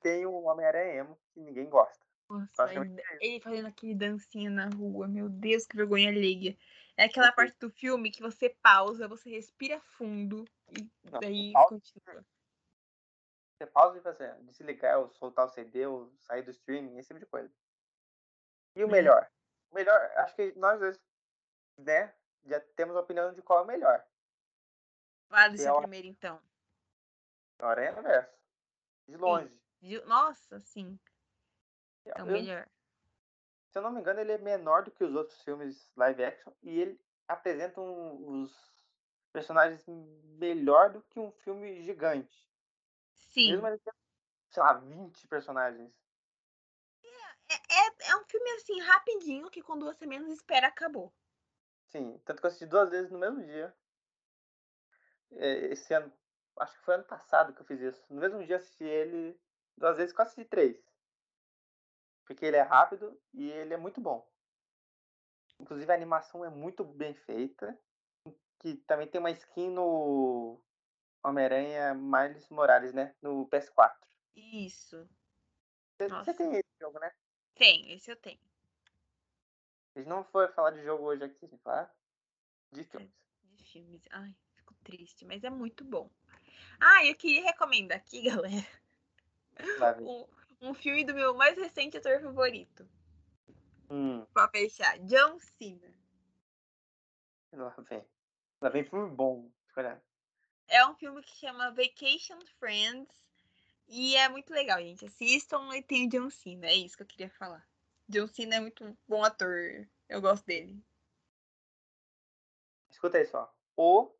[0.00, 2.04] tem o Homem-Aranha emo, que ninguém gosta.
[2.28, 5.08] Nossa, Basicamente ele, é ele fazendo aquele dancinha na rua.
[5.08, 6.56] Meu Deus, que vergonha alheia.
[6.96, 11.68] É aquela parte do filme que você pausa, você respira fundo e Não, daí pausa-
[11.68, 12.24] continua.
[13.56, 17.08] Você pausa e faz assim, desligar, ou soltar o CD, ou sair do streaming, esse
[17.08, 17.52] tipo de coisa.
[18.76, 18.90] E o Hum.
[18.90, 19.28] melhor?
[19.70, 21.00] O melhor, acho que nós dois,
[21.78, 22.14] né,
[22.46, 24.04] já temos a opinião de qual é o melhor.
[25.28, 26.40] Fala do seu é primeiro, então.
[27.58, 28.38] Aranha Verso.
[29.08, 29.60] De longe.
[29.80, 30.04] Viu?
[30.06, 30.98] Nossa, sim.
[32.04, 32.68] É o Eu- melhor.
[33.70, 36.52] se eu não me engano, ele é menor do que os outros filmes live action
[36.62, 38.72] e ele apresenta um- os
[39.32, 39.84] personagens
[40.38, 42.48] melhor do que um filme gigante.
[43.14, 43.50] Sim.
[43.50, 43.96] Mesmo ele tendo,
[44.50, 45.92] sei lá, 20 personagens.
[47.50, 51.12] É, é um filme assim, rapidinho, que quando você menos espera, acabou.
[51.88, 53.74] Sim, tanto que eu assisti duas vezes no mesmo dia.
[55.32, 56.12] É, Esse ano,
[56.58, 58.04] acho que foi ano passado que eu fiz isso.
[58.10, 59.38] No mesmo dia assisti ele
[59.78, 60.76] duas vezes, quase assisti três.
[62.26, 64.28] Porque ele é rápido e ele é muito bom.
[65.58, 67.78] Inclusive a animação é muito bem feita.
[68.58, 70.60] Que também tem uma skin no
[71.22, 73.14] Homem-Aranha Miles Morales, né?
[73.22, 73.96] No PS4.
[74.34, 75.08] Isso.
[75.96, 77.12] Você, você tem esse jogo, né?
[77.54, 78.38] Tem, esse eu tenho.
[79.94, 81.92] A gente não foi falar de jogo hoje aqui, a gente falar
[82.72, 83.12] de filmes.
[83.42, 84.02] De filmes.
[84.10, 86.10] Ai, fico triste, mas é muito bom.
[86.80, 88.66] Ah, eu queria recomendar aqui, galera.
[90.00, 90.26] Um,
[90.60, 92.88] um filme do meu mais recente ator favorito.
[93.90, 94.98] Hum, Pra fechar.
[95.00, 95.94] John Cena.
[97.52, 98.04] lá vem.
[98.60, 99.50] Lá vem filme bom.
[99.76, 100.02] Olha.
[100.68, 103.08] É um filme que chama Vacation Friends.
[103.88, 105.06] E é muito legal, gente.
[105.06, 106.66] Assistam e tem o John Cena.
[106.66, 107.66] É isso que eu queria falar.
[108.08, 109.88] John Cena é muito bom ator.
[110.08, 110.82] Eu gosto dele.
[112.90, 113.52] Escuta aí só.
[113.76, 114.10] O.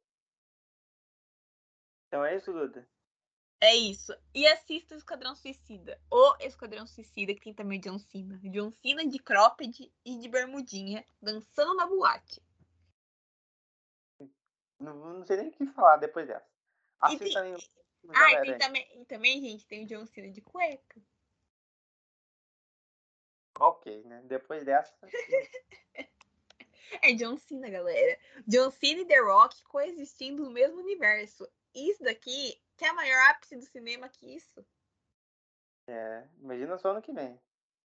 [2.06, 2.88] Então é isso, Duda.
[3.60, 4.12] É isso.
[4.34, 6.00] E assista o Esquadrão Suicida.
[6.10, 8.38] O Esquadrão Suicida, que tem também o John Cena.
[8.44, 12.40] John Cena de cropped e de bermudinha, dançando na boate.
[14.78, 16.46] Não, não sei nem o que falar depois dessa.
[16.46, 17.74] E Assista tem- também o filme
[18.04, 21.00] do Ah, e tem também, e também, gente, tem o John Cena de cueca.
[23.58, 24.22] Ok, né?
[24.24, 24.96] Depois dessa.
[27.02, 28.18] É John Cena, galera.
[28.46, 31.46] John Cena e The Rock coexistindo no mesmo universo.
[31.74, 34.64] Isso daqui, que é a maior ápice do cinema que isso.
[35.88, 37.38] É, imagina só ano que vem.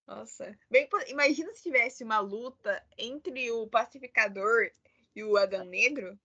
[0.05, 0.57] Nossa.
[0.69, 4.69] Bem, imagina se tivesse uma luta entre o pacificador
[5.15, 6.17] e o Adão Negro.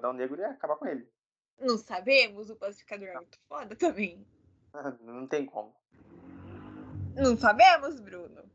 [0.00, 1.08] Dar um negro e acabar com ele.
[1.58, 4.26] Não sabemos, o pacificador é muito foda também.
[5.00, 5.74] Não tem como.
[7.14, 8.50] Não sabemos, Bruno.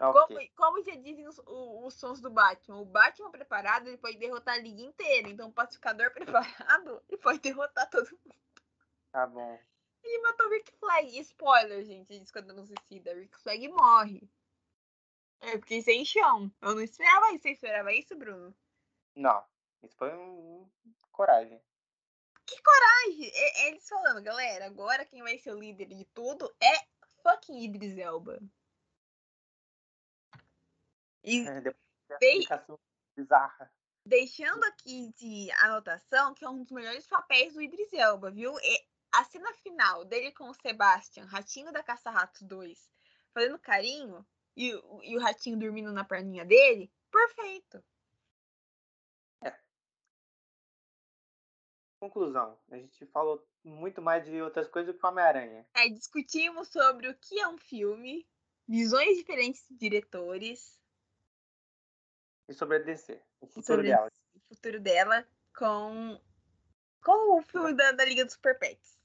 [0.00, 0.36] Ok.
[0.36, 4.54] Como, como já dizem os, os sons do Batman, o Batman preparado ele pode derrotar
[4.54, 5.28] a liga inteira.
[5.28, 8.38] Então o pacificador preparado ele pode derrotar todo mundo.
[9.10, 9.58] Tá bom.
[10.02, 11.18] Ele matou o Rick Flag.
[11.20, 13.14] Spoiler, gente, de Esquadrão Suicida.
[13.14, 14.30] Rick Flag morre.
[15.40, 16.50] É porque sem chão.
[16.60, 17.42] Eu não esperava isso.
[17.42, 18.54] Você esperava isso, Bruno?
[19.14, 19.44] Não.
[19.82, 20.68] Isso foi um.
[21.12, 21.60] Coragem.
[23.26, 26.86] É- é eles falando, galera, agora quem vai ser o líder de tudo é
[27.22, 28.38] fucking Idris Elba.
[31.28, 31.62] E É,
[32.14, 32.78] explicação
[33.14, 33.70] bizarra.
[34.06, 38.54] deixando aqui de anotação que é um dos melhores papéis do Idris Elba, viu?
[38.60, 42.90] E a cena final dele com o Sebastian, Ratinho da Caça-Ratos 2,
[43.34, 44.26] fazendo carinho
[44.56, 47.84] e, o- e o ratinho dormindo na perninha dele, perfeito.
[52.00, 52.56] Conclusão.
[52.70, 55.66] A gente falou muito mais de outras coisas do que Homem-Aranha.
[55.74, 58.24] Aí discutimos sobre o que é um filme,
[58.68, 60.77] visões diferentes de diretores,
[62.48, 63.20] E sobre a DC.
[63.40, 64.10] O futuro sobre dela.
[64.34, 66.20] o futuro dela com,
[67.04, 68.98] com o filme da, da Liga dos Super Pets.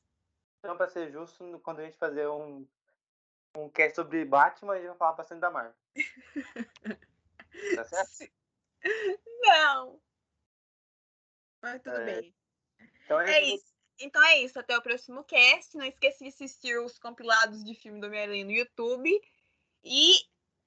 [0.60, 2.66] Então, pra ser justo, quando a gente fazer um,
[3.56, 5.76] um cast sobre Batman, a gente vai falar bastante da Marvel.
[7.76, 8.32] Tá certo?
[9.42, 10.02] Não!
[11.62, 12.36] Mas tudo É, bem.
[13.06, 13.56] Então É isso.
[13.56, 13.74] isso.
[14.00, 14.60] Então é isso.
[14.60, 15.76] Até o próximo cast.
[15.78, 19.10] Não esqueça de assistir os compilados de filme do Homem-Aranha no YouTube.
[19.84, 20.14] E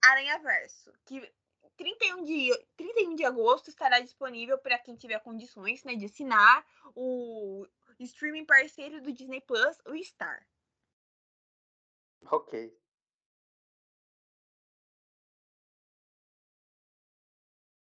[0.04, 1.30] Aranha Verso, que
[1.76, 7.66] 31 de, 31 de agosto estará disponível para quem tiver condições né, de assinar o
[7.98, 10.46] streaming parceiro do Disney Plus, o Star.
[12.30, 12.76] Ok.